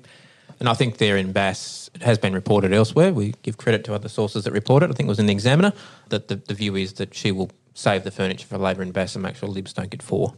And 0.59 0.69
I 0.69 0.75
think 0.75 0.99
there 0.99 1.17
in 1.17 1.33
Bass, 1.33 1.89
it 1.95 2.03
has 2.03 2.19
been 2.19 2.35
reported 2.35 2.73
elsewhere. 2.73 3.13
We 3.13 3.35
give 3.43 3.57
credit 3.57 3.85
to 3.85 3.95
other 3.95 4.09
sources 4.09 4.45
that 4.45 4.53
report 4.53 4.83
it. 4.83 4.91
I 4.91 4.93
think 4.93 5.07
it 5.07 5.09
was 5.09 5.19
in 5.19 5.27
the 5.27 5.33
Examiner 5.33 5.73
that 6.09 6.29
the, 6.29 6.37
the 6.37 6.55
view 6.55 6.77
is 6.77 6.95
that 6.95 7.15
she 7.15 7.33
will 7.33 7.51
save 7.73 8.05
the 8.05 8.11
furniture 8.11 8.47
for 8.47 8.59
Labor 8.59 8.83
in 8.83 8.93
Bass 8.93 9.15
and 9.15 9.23
make 9.23 9.37
sure 9.37 9.49
Libs 9.49 9.73
don't 9.73 9.91
get 9.91 10.03
four. 10.03 10.35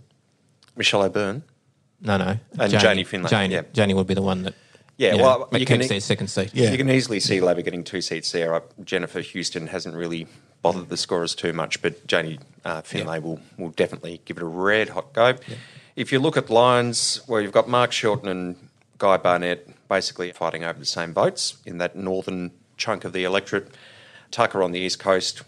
Michelle 0.77 1.03
O'Byrne. 1.03 1.43
No, 2.03 2.17
no. 2.17 2.39
And 2.59 2.73
Janie 2.73 3.05
Finlay, 3.05 3.31
Janie, 3.31 3.55
yeah. 3.55 3.63
Janie 3.73 3.95
would 3.95 4.07
be 4.07 4.15
the 4.15 4.23
one 4.23 4.43
that. 4.43 4.55
Yeah, 4.99 5.15
you 5.15 5.23
well, 5.23 5.49
make- 5.51 5.61
you 5.61 5.67
can 5.67 5.81
keeps 5.81 5.91
e- 5.93 6.01
second 6.01 6.29
seat. 6.29 6.51
Yeah. 6.53 6.71
You 6.71 6.77
can 6.77 6.91
easily 6.91 7.19
see 7.21 7.41
Labor 7.41 7.63
getting 7.63 7.83
two 7.85 8.01
seats 8.01 8.31
there. 8.33 8.55
Uh, 8.55 8.61
Jennifer 8.85 9.21
Houston 9.21 9.69
hasn't 9.69 9.95
really 9.95 10.27
bothered 10.61 10.89
the 10.91 10.97
scorers 10.97 11.35
too 11.35 11.53
much, 11.53 11.81
but 11.83 12.07
Janie 12.07 12.39
uh, 12.65 12.83
Finlay 12.83 13.17
Yeah. 13.17 13.25
will, 13.25 13.41
will 13.57 13.71
definitely 13.71 14.21
give 14.27 14.37
it 14.37 14.43
a 14.43 14.47
red 14.47 14.91
hot 14.91 15.13
go. 15.13 15.35
If 15.97 16.13
you 16.13 16.19
look 16.21 16.37
at 16.37 16.51
Lyons, 16.51 17.21
where 17.27 17.41
you've 17.41 17.53
got 17.53 17.69
Mark 17.69 17.91
Shelton 17.93 18.29
and 18.29 18.57
Guy 18.99 19.17
Barnett 19.17 19.67
basically 19.89 20.31
fighting 20.33 20.63
over 20.63 20.79
the 20.79 20.87
same 20.87 21.13
votes 21.15 21.57
in 21.67 21.79
that 21.79 21.97
northern 21.97 22.51
chunk 22.77 23.05
of 23.05 23.13
the 23.13 23.25
electorate, 23.25 23.69
Tucker 24.31 24.63
on 24.63 24.73
the 24.73 24.79
east 24.81 24.99
coast, 24.99 25.43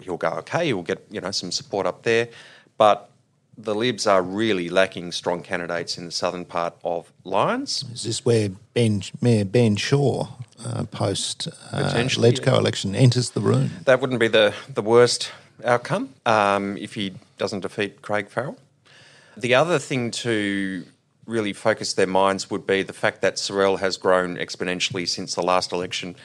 he'll 0.00 0.16
go 0.16 0.28
okay. 0.38 0.66
He'll 0.66 0.82
get 0.82 1.04
you 1.10 1.20
know 1.20 1.30
some 1.30 1.52
support 1.52 1.86
up 1.86 2.02
there, 2.02 2.28
but 2.76 3.09
the 3.56 3.74
Libs 3.74 4.06
are 4.06 4.22
really 4.22 4.68
lacking 4.68 5.12
strong 5.12 5.42
candidates 5.42 5.98
in 5.98 6.06
the 6.06 6.10
southern 6.10 6.44
part 6.44 6.74
of 6.84 7.12
Lyons. 7.24 7.84
Is 7.92 8.04
this 8.04 8.24
where 8.24 8.50
Ben, 8.74 9.02
Mayor 9.20 9.44
Ben 9.44 9.76
Shaw, 9.76 10.28
uh, 10.64 10.84
post 10.84 11.48
uh, 11.72 11.92
Legco 11.94 12.58
election, 12.58 12.94
enters 12.94 13.30
the 13.30 13.40
room? 13.40 13.70
That 13.84 14.00
wouldn't 14.00 14.20
be 14.20 14.28
the, 14.28 14.54
the 14.68 14.82
worst 14.82 15.32
outcome 15.64 16.14
um, 16.26 16.76
if 16.76 16.94
he 16.94 17.14
doesn't 17.38 17.60
defeat 17.60 18.02
Craig 18.02 18.28
Farrell. 18.28 18.58
The 19.36 19.54
other 19.54 19.78
thing 19.78 20.10
to 20.10 20.84
really 21.26 21.52
focus 21.52 21.94
their 21.94 22.06
minds 22.06 22.50
would 22.50 22.66
be 22.66 22.82
the 22.82 22.92
fact 22.92 23.22
that 23.22 23.36
Sorell 23.36 23.78
has 23.78 23.96
grown 23.96 24.36
exponentially 24.36 25.08
since 25.08 25.34
the 25.34 25.42
last 25.42 25.72
election. 25.72 26.16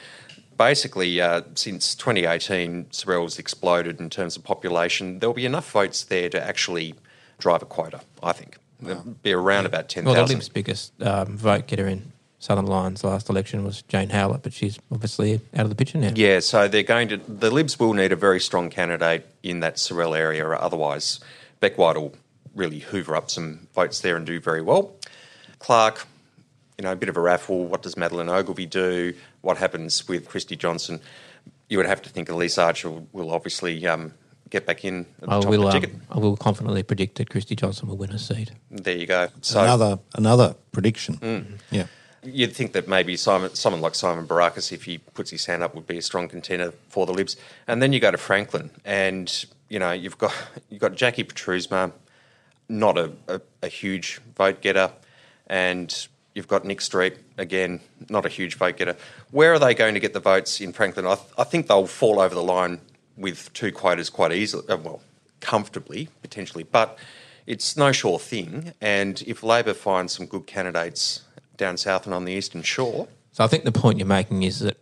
Basically, 0.58 1.20
uh, 1.20 1.42
since 1.54 1.94
2018, 1.94 2.86
Sorell's 2.86 3.38
exploded 3.38 4.00
in 4.00 4.10
terms 4.10 4.36
of 4.36 4.42
population. 4.42 5.18
There'll 5.18 5.34
be 5.34 5.46
enough 5.46 5.70
votes 5.70 6.04
there 6.04 6.28
to 6.30 6.42
actually 6.42 6.94
drive 7.38 7.62
a 7.62 7.66
quota, 7.66 8.00
I 8.22 8.32
think. 8.32 8.58
There'll 8.80 9.02
be 9.02 9.32
around 9.32 9.66
about 9.66 9.88
10,000. 9.88 10.04
Well, 10.04 10.26
the 10.26 10.34
Libs' 10.34 10.48
biggest 10.48 10.92
um, 11.02 11.36
vote 11.36 11.66
getter 11.66 11.86
in 11.86 12.12
Southern 12.38 12.66
Lyons 12.66 13.02
last 13.02 13.28
election 13.30 13.64
was 13.64 13.82
Jane 13.82 14.10
Howlett, 14.10 14.42
but 14.42 14.52
she's 14.52 14.78
obviously 14.92 15.40
out 15.54 15.62
of 15.62 15.70
the 15.70 15.74
picture 15.74 15.98
now. 15.98 16.12
Yeah, 16.14 16.40
so 16.40 16.68
they're 16.68 16.82
going 16.82 17.08
to. 17.08 17.16
The 17.16 17.50
Libs 17.50 17.78
will 17.78 17.94
need 17.94 18.12
a 18.12 18.16
very 18.16 18.40
strong 18.40 18.68
candidate 18.68 19.26
in 19.42 19.60
that 19.60 19.76
Sorell 19.76 20.16
area, 20.16 20.46
or 20.46 20.54
otherwise, 20.54 21.20
Bec 21.60 21.78
White 21.78 21.96
will 21.96 22.14
really 22.54 22.80
hoover 22.80 23.16
up 23.16 23.30
some 23.30 23.68
votes 23.74 24.00
there 24.00 24.16
and 24.16 24.26
do 24.26 24.40
very 24.40 24.62
well. 24.62 24.94
Clark, 25.58 26.06
you 26.78 26.84
know, 26.84 26.92
a 26.92 26.96
bit 26.96 27.08
of 27.08 27.16
a 27.16 27.20
raffle. 27.20 27.66
What 27.66 27.82
does 27.82 27.96
Madeleine 27.96 28.28
Ogilvie 28.28 28.66
do? 28.66 29.14
What 29.40 29.56
happens 29.56 30.06
with 30.06 30.28
Kristie 30.28 30.58
Johnston? 30.58 31.00
You 31.68 31.78
would 31.78 31.86
have 31.86 32.02
to 32.02 32.10
think 32.10 32.28
Elise 32.28 32.58
Archer 32.58 32.90
will, 32.90 33.08
will 33.12 33.30
obviously 33.30 33.86
um, 33.86 34.12
get 34.50 34.66
back 34.66 34.84
in 34.84 35.06
at 35.22 35.28
the 35.28 35.36
I 35.36 35.40
top 35.40 35.50
will. 35.50 35.66
of 35.68 35.82
the 35.82 35.88
Um. 35.88 36.02
I 36.10 36.18
will 36.18 36.36
confidently 36.36 36.82
predict 36.82 37.18
that 37.18 37.28
Kristie 37.28 37.56
Johnston 37.56 37.88
will 37.88 37.96
win 37.96 38.10
a 38.10 38.18
seat. 38.18 38.52
There 38.70 38.96
you 38.96 39.06
go. 39.06 39.28
So 39.40 39.60
another 39.62 39.98
another 40.14 40.54
prediction. 40.72 41.16
Mm. 41.16 41.58
Yeah. 41.70 41.86
You'd 42.22 42.54
think 42.54 42.72
that 42.72 42.88
maybe 42.88 43.16
Simon, 43.16 43.54
someone 43.54 43.80
like 43.80 43.94
Simon 43.94 44.26
Behrakis, 44.26 44.72
if 44.72 44.84
he 44.84 44.98
puts 44.98 45.30
his 45.30 45.46
hand 45.46 45.62
up, 45.62 45.76
would 45.76 45.86
be 45.86 45.98
a 45.98 46.02
strong 46.02 46.26
contender 46.28 46.72
for 46.88 47.06
the 47.06 47.12
Libs. 47.12 47.36
And 47.68 47.80
then 47.80 47.92
you 47.92 48.00
go 48.00 48.10
to 48.10 48.18
Franklin, 48.18 48.70
and 48.84 49.44
you 49.68 49.78
know 49.78 49.92
you've 49.92 50.18
got 50.18 50.34
you've 50.68 50.80
got 50.80 50.92
Jacquie 50.92 51.26
Petrusma, 51.26 51.92
not 52.68 52.98
a, 52.98 53.12
a, 53.28 53.40
a 53.62 53.68
huge 53.68 54.20
vote 54.36 54.60
getter, 54.60 54.90
and 55.46 56.08
you've 56.34 56.48
got 56.48 56.64
Nick 56.64 56.80
Street 56.80 57.14
again, 57.38 57.80
not 58.08 58.26
a 58.26 58.28
huge 58.28 58.56
vote 58.56 58.76
getter. 58.76 58.96
Where 59.30 59.52
are 59.52 59.58
they 59.60 59.74
going 59.74 59.94
to 59.94 60.00
get 60.00 60.12
the 60.12 60.20
votes 60.20 60.60
in 60.60 60.72
Franklin? 60.72 61.06
I, 61.06 61.14
th- 61.14 61.28
I 61.38 61.44
think 61.44 61.68
they'll 61.68 61.86
fall 61.86 62.18
over 62.18 62.34
the 62.34 62.42
line 62.42 62.80
with 63.16 63.52
two 63.52 63.72
quotas 63.72 64.10
quite 64.10 64.32
easily, 64.32 64.68
uh, 64.68 64.76
well, 64.76 65.00
comfortably 65.40 66.08
potentially, 66.22 66.64
but 66.64 66.98
it's 67.46 67.76
no 67.76 67.92
sure 67.92 68.18
thing. 68.18 68.72
And 68.80 69.22
if 69.26 69.42
Labor 69.42 69.74
finds 69.74 70.12
some 70.14 70.26
good 70.26 70.46
candidates 70.46 71.22
down 71.56 71.76
south 71.76 72.04
and 72.06 72.14
on 72.14 72.24
the 72.24 72.32
eastern 72.32 72.62
shore, 72.62 73.08
So 73.32 73.44
I 73.44 73.46
think 73.46 73.64
the 73.64 73.72
point 73.72 73.98
you're 73.98 74.06
making 74.06 74.42
is 74.42 74.60
that 74.60 74.76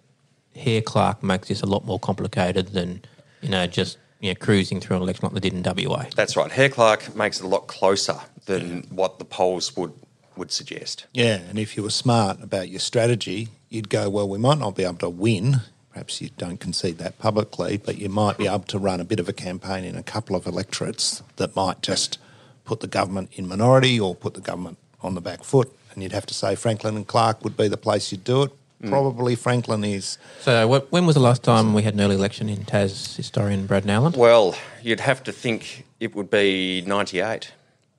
Hare 0.57 0.81
Clark 0.83 1.23
makes 1.23 1.49
this 1.49 1.62
a 1.62 1.66
lot 1.66 1.85
more 1.85 1.99
complicated 1.99 2.68
than 2.68 3.03
you 3.42 3.49
know 3.49 3.66
just 3.66 3.99
you 4.20 4.31
know 4.31 4.35
cruising 4.37 4.81
through 4.81 4.97
an 4.97 5.03
election 5.03 5.25
like 5.25 5.35
they 5.35 5.49
did 5.51 5.53
in 5.53 5.87
WA. 5.88 6.05
that's 6.14 6.37
right. 6.37 6.51
Hare 6.53 6.68
Clark 6.68 7.14
makes 7.16 7.40
it 7.40 7.44
a 7.44 7.49
lot 7.49 7.66
closer 7.66 8.20
than 8.47 8.83
what 8.90 9.18
the 9.18 9.25
polls 9.25 9.77
would 9.77 9.92
would 10.37 10.51
suggest. 10.53 11.07
Yeah, 11.12 11.37
and 11.49 11.59
if 11.59 11.77
you 11.77 11.83
were 11.83 11.90
smart 11.90 12.42
about 12.42 12.68
your 12.68 12.81
strategy, 12.81 13.49
you'd 13.68 13.88
go, 13.88 14.09
well, 14.11 14.29
we 14.29 14.38
might 14.38 14.59
not 14.59 14.75
be 14.75 14.83
able 14.85 14.97
to 14.99 15.09
win. 15.11 15.61
Perhaps 15.94 16.20
you 16.20 16.30
don't 16.37 16.59
concede 16.59 16.98
that 16.98 17.20
publicly, 17.20 17.76
but 17.76 17.98
you 17.98 18.09
might 18.09 18.37
be 18.37 18.48
able 18.48 18.59
to 18.64 18.80
run 18.80 19.00
a 19.00 19.04
bit 19.04 19.20
of 19.20 19.28
a 19.28 19.33
campaign 19.33 19.85
in 19.85 19.94
a 19.94 20.02
couple 20.02 20.35
of 20.35 20.44
electorates 20.44 21.22
that 21.37 21.54
might 21.54 21.83
just 21.83 22.18
put 22.64 22.80
the 22.80 22.88
government 22.88 23.30
in 23.35 23.46
minority 23.46 24.00
or 24.00 24.12
put 24.12 24.35
the 24.35 24.40
government 24.40 24.76
on 25.02 25.14
the 25.14 25.20
back 25.20 25.44
foot. 25.44 25.72
And 25.92 26.02
you'd 26.02 26.11
have 26.11 26.26
to 26.26 26.35
say 26.35 26.57
Franklin 26.57 26.96
and 26.96 27.07
Clark 27.07 27.44
would 27.44 27.57
be 27.57 27.68
the 27.68 27.76
place 27.76 28.11
you'd 28.11 28.24
do 28.24 28.42
it. 28.42 28.50
Mm. 28.83 28.88
Probably 28.90 29.37
Franklin 29.37 29.85
is. 29.85 30.18
So 30.40 30.68
wh- 30.80 30.92
when 30.92 31.07
was 31.07 31.14
the 31.14 31.20
last 31.20 31.44
time 31.44 31.74
we 31.74 31.85
had 31.85 31.94
an 31.94 32.00
early 32.00 32.16
election 32.16 32.48
in 32.48 32.64
Tas 32.64 33.14
historian 33.14 33.66
Brad 33.66 33.85
Nowland? 33.85 34.16
Well, 34.16 34.57
you'd 34.83 34.98
have 34.98 35.22
to 35.22 35.33
think 35.33 35.87
it 36.00 36.16
would 36.16 36.28
be 36.28 36.83
98. 36.85 37.52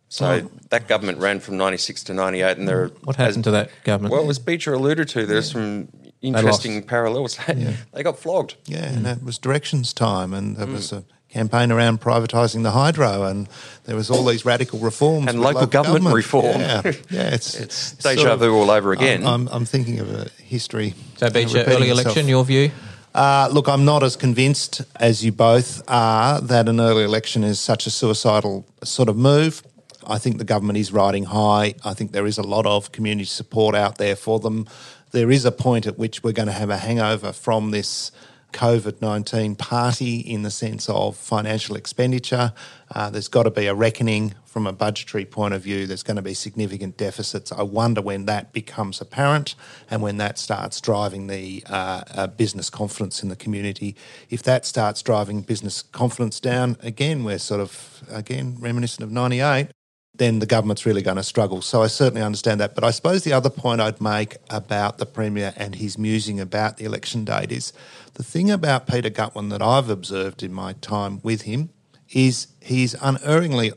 So 0.09 0.25
Oh. 0.43 0.51
that 0.69 0.89
government 0.89 1.19
ran 1.19 1.39
from 1.39 1.55
96 1.57 2.03
to 2.03 2.13
98, 2.13 2.57
and 2.57 2.67
there. 2.67 2.87
What 3.05 3.15
happened 3.15 3.45
to 3.45 3.51
that 3.51 3.69
government? 3.85 4.11
Well, 4.11 4.29
as 4.29 4.37
Becher 4.37 4.73
alluded 4.73 5.07
to, 5.09 5.25
there's 5.25 5.51
some 5.51 5.87
interesting 6.25 6.83
parallels. 6.83 7.37
they 7.93 8.03
got 8.03 8.17
flogged. 8.19 8.55
Yeah, 8.65 8.85
and 8.85 9.05
that 9.05 9.23
was 9.23 9.37
directions 9.37 9.93
time, 9.93 10.33
and 10.33 10.57
there 10.57 10.67
was 10.67 10.91
a 10.91 11.03
campaign 11.29 11.71
around 11.71 11.99
privatising 11.99 12.63
the 12.63 12.71
hydro, 12.71 13.23
and 13.23 13.47
there 13.83 13.95
was 13.95 14.09
all 14.09 14.23
these 14.25 14.45
radical 14.45 14.79
reforms 14.79 15.27
And 15.27 15.39
with 15.39 15.53
local 15.53 15.67
government 15.67 16.15
reform. 16.15 16.61
Yeah, 16.61 16.81
yeah, 17.09 17.21
it's 17.33 17.55
It's 17.55 17.93
it's 17.93 18.03
deja 18.03 18.21
sort 18.21 18.31
of- 18.31 18.39
vu 18.39 18.55
all 18.55 18.71
over 18.71 18.93
again. 18.93 19.25
I'm, 19.27 19.47
I'm, 19.47 19.47
I'm 19.51 19.65
thinking 19.65 19.99
of 19.99 20.09
a 20.13 20.29
history. 20.41 20.93
So, 21.17 21.27
uh, 21.27 21.29
Becher, 21.29 21.57
repeating 21.59 21.73
early 21.75 21.89
itself. 21.89 22.05
election, 22.05 22.27
your 22.29 22.45
view? 22.45 22.71
Uh, 23.13 23.47
look, 23.51 23.67
I'm 23.69 23.85
not 23.85 24.03
as 24.03 24.15
convinced 24.17 24.81
as 24.97 25.23
you 25.23 25.31
both 25.31 25.81
are 25.87 26.41
that 26.41 26.67
an 26.67 26.79
early 26.81 27.03
election 27.03 27.43
is 27.45 27.59
such 27.59 27.87
a 27.87 27.89
suicidal 27.89 28.65
sort 28.83 29.07
of 29.09 29.15
move. 29.15 29.61
I 30.07 30.17
think 30.19 30.37
the 30.37 30.43
government 30.43 30.77
is 30.77 30.91
riding 30.91 31.23
high. 31.25 31.75
I 31.83 31.93
think 31.93 32.11
there 32.11 32.25
is 32.27 32.37
a 32.37 32.43
lot 32.43 32.65
of 32.65 32.91
community 32.91 33.25
support 33.25 33.73
out 33.73 33.97
there 33.97 34.15
for 34.15 34.39
them. 34.39 34.67
There 35.15 35.31
is 35.31 35.45
a 35.45 35.51
point 35.53 35.87
at 35.87 35.97
which 35.97 36.25
we're 36.25 36.33
going 36.33 36.49
to 36.49 36.51
have 36.51 36.69
a 36.69 36.75
hangover 36.75 37.31
from 37.31 37.71
this 37.71 38.11
COVID 38.51 39.01
19 39.01 39.55
party 39.55 40.17
in 40.17 40.41
the 40.41 40.51
sense 40.51 40.89
of 40.89 41.15
financial 41.15 41.77
expenditure. 41.77 42.51
Uh, 42.93 43.09
there's 43.09 43.29
got 43.29 43.43
to 43.43 43.49
be 43.49 43.67
a 43.67 43.73
reckoning 43.73 44.33
from 44.43 44.67
a 44.67 44.73
budgetary 44.73 45.23
point 45.23 45.53
of 45.53 45.61
view. 45.61 45.87
There's 45.87 46.03
going 46.03 46.17
to 46.17 46.21
be 46.21 46.33
significant 46.33 46.97
deficits. 46.97 47.53
I 47.53 47.61
wonder 47.61 48.01
when 48.01 48.25
that 48.25 48.51
becomes 48.51 48.99
apparent 48.99 49.55
and 49.89 50.01
when 50.01 50.17
that 50.17 50.37
starts 50.37 50.81
driving 50.81 51.27
the 51.27 51.63
uh, 51.69 52.03
uh, 52.13 52.27
business 52.27 52.69
confidence 52.69 53.23
in 53.23 53.29
the 53.29 53.37
community. 53.37 53.95
If 54.29 54.43
that 54.43 54.65
starts 54.65 55.01
driving 55.01 55.43
business 55.43 55.81
confidence 55.81 56.41
down, 56.41 56.75
again, 56.83 57.23
we're 57.23 57.39
sort 57.39 57.61
of, 57.61 58.03
again, 58.09 58.57
reminiscent 58.59 59.01
of 59.05 59.13
98 59.13 59.69
then 60.17 60.39
the 60.39 60.45
government's 60.45 60.85
really 60.85 61.01
going 61.01 61.17
to 61.17 61.23
struggle. 61.23 61.61
So 61.61 61.81
I 61.81 61.87
certainly 61.87 62.21
understand 62.21 62.59
that. 62.61 62.75
But 62.75 62.83
I 62.83 62.91
suppose 62.91 63.23
the 63.23 63.33
other 63.33 63.49
point 63.49 63.81
I'd 63.81 64.01
make 64.01 64.37
about 64.49 64.97
the 64.97 65.05
Premier 65.05 65.53
and 65.57 65.75
his 65.75 65.97
musing 65.97 66.39
about 66.39 66.77
the 66.77 66.85
election 66.85 67.25
date 67.25 67.51
is 67.51 67.73
the 68.13 68.23
thing 68.23 68.49
about 68.49 68.87
Peter 68.87 69.09
Gutwein 69.09 69.49
that 69.49 69.61
I've 69.61 69.89
observed 69.89 70.43
in 70.43 70.53
my 70.53 70.73
time 70.73 71.19
with 71.23 71.43
him 71.43 71.69
is 72.13 72.47
he's 72.61 72.93
unerringly 73.01 73.73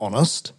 honest, 0.00 0.52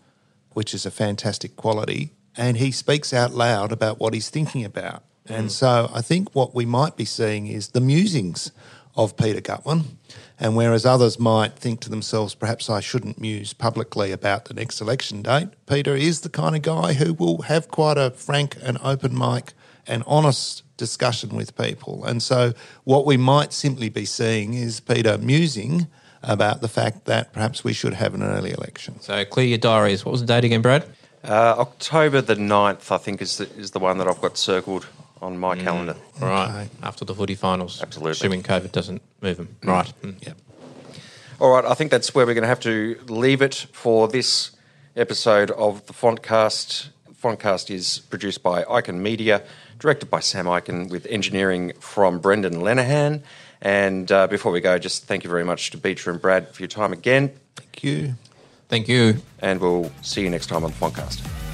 which 0.52 0.74
is 0.74 0.86
a 0.86 0.92
fantastic 0.92 1.56
quality, 1.56 2.12
and 2.38 2.58
he 2.58 2.72
speaks 2.72 3.14
out 3.14 3.34
loud 3.34 3.72
about 3.72 4.00
what 4.00 4.14
he's 4.14 4.30
thinking 4.30 4.64
about. 4.64 5.04
And 5.28 5.48
mm. 5.48 5.52
so 5.52 5.90
I 5.94 6.02
think 6.02 6.36
what 6.36 6.54
we 6.54 6.66
might 6.66 6.96
be 6.96 7.06
seeing 7.06 7.48
is 7.48 7.70
the 7.70 7.82
musings 7.82 8.52
of 8.96 9.18
Peter 9.18 9.42
Gutwein. 9.42 9.84
And 10.40 10.56
whereas 10.56 10.86
others 10.86 11.18
might 11.18 11.54
think 11.54 11.80
to 11.82 11.90
themselves, 11.90 12.36
perhaps 12.36 12.70
I 12.70 12.82
shouldn't 12.82 13.20
muse 13.20 13.54
publicly 13.54 14.12
about 14.12 14.46
the 14.46 14.54
next 14.54 14.82
election 14.82 15.22
date, 15.22 15.50
Peter 15.66 15.96
is 15.96 16.22
the 16.22 16.30
kind 16.30 16.56
of 16.56 16.62
guy 16.62 16.94
who 16.94 17.14
will 17.14 17.44
have 17.44 17.70
quite 17.70 17.98
a 17.98 18.12
frank 18.12 18.58
and 18.62 18.78
open 18.84 19.18
mic 19.18 19.54
and 19.88 20.04
honest 20.06 20.64
discussion 20.78 21.36
with 21.36 21.56
people. 21.58 22.04
And 22.04 22.22
so 22.22 22.54
what 22.84 23.06
we 23.06 23.18
might 23.18 23.54
simply 23.54 23.88
be 23.90 24.06
seeing 24.06 24.54
is 24.54 24.80
Peter 24.80 25.18
musing 25.18 25.88
about 26.22 26.62
the 26.62 26.68
fact 26.68 27.06
that 27.06 27.32
perhaps 27.32 27.64
we 27.64 27.72
should 27.72 27.94
have 27.94 28.14
an 28.14 28.24
early 28.24 28.52
election. 28.52 29.00
So, 29.00 29.24
clear 29.26 29.46
your 29.46 29.58
diaries. 29.60 30.04
What 30.04 30.12
was 30.12 30.22
the 30.22 30.28
date 30.28 30.44
again, 30.44 30.62
Brad? 30.62 30.86
Uh, 31.24 31.56
October 31.58 32.22
the 32.22 32.36
9th, 32.36 32.92
I 32.92 32.98
think, 32.98 33.22
is 33.22 33.38
the, 33.38 33.50
is 33.56 33.72
the 33.72 33.80
one 33.80 33.98
that 34.00 34.08
I've 34.08 34.22
got 34.22 34.38
circled 34.38 34.88
on 35.22 35.38
my 35.38 35.56
calendar. 35.56 35.96
All 36.22 36.28
right, 36.28 36.50
Okay. 36.50 36.70
after 36.84 37.06
the 37.06 37.16
footy 37.16 37.36
finals. 37.36 37.82
Absolutely. 37.82 38.12
Assuming 38.12 38.44
COVID 38.44 38.72
doesn't 38.72 39.02
move 39.22 39.38
them. 39.38 39.56
Right. 39.64 39.92
Mm. 40.02 40.26
Yep. 40.26 40.38
All 41.40 41.52
right, 41.52 41.66
I 41.66 41.74
think 41.74 41.92
that's 41.92 42.14
where 42.16 42.26
we're 42.26 42.34
going 42.34 42.44
to 42.44 42.48
have 42.48 42.62
to 42.62 42.98
leave 43.08 43.42
it 43.42 43.68
for 43.74 44.08
this 44.08 44.52
episode 44.96 45.52
of 45.52 45.86
the 45.88 45.94
Fontcast. 45.94 46.88
Fontcast 47.22 47.70
is 47.70 48.00
produced 48.10 48.42
by 48.44 48.64
Icon 48.70 49.02
Media, 49.04 49.42
directed 49.80 50.10
by 50.10 50.20
Sam 50.22 50.48
Icon, 50.48 50.88
with 50.90 51.06
engineering 51.08 51.74
from 51.80 52.20
Brendan 52.20 52.56
Lenahan. 52.62 53.22
And 53.62 54.12
uh, 54.12 54.28
before 54.28 54.52
we 54.52 54.62
go, 54.62 54.78
just 54.78 55.06
thank 55.06 55.24
you 55.24 55.30
very 55.30 55.44
much 55.44 55.72
to 55.72 55.78
Becher 55.78 56.12
and 56.12 56.22
Brad 56.22 56.50
for 56.54 56.62
your 56.62 56.68
time 56.70 56.94
again, 56.94 57.32
Thank 57.56 57.84
you. 57.84 58.14
Thank 58.70 58.88
you. 58.88 59.18
and 59.42 59.60
we'll 59.60 59.92
see 60.02 60.22
you 60.22 60.30
next 60.30 60.48
time 60.48 60.64
on 60.64 60.72
the 60.72 60.78
Fontcast. 60.78 61.45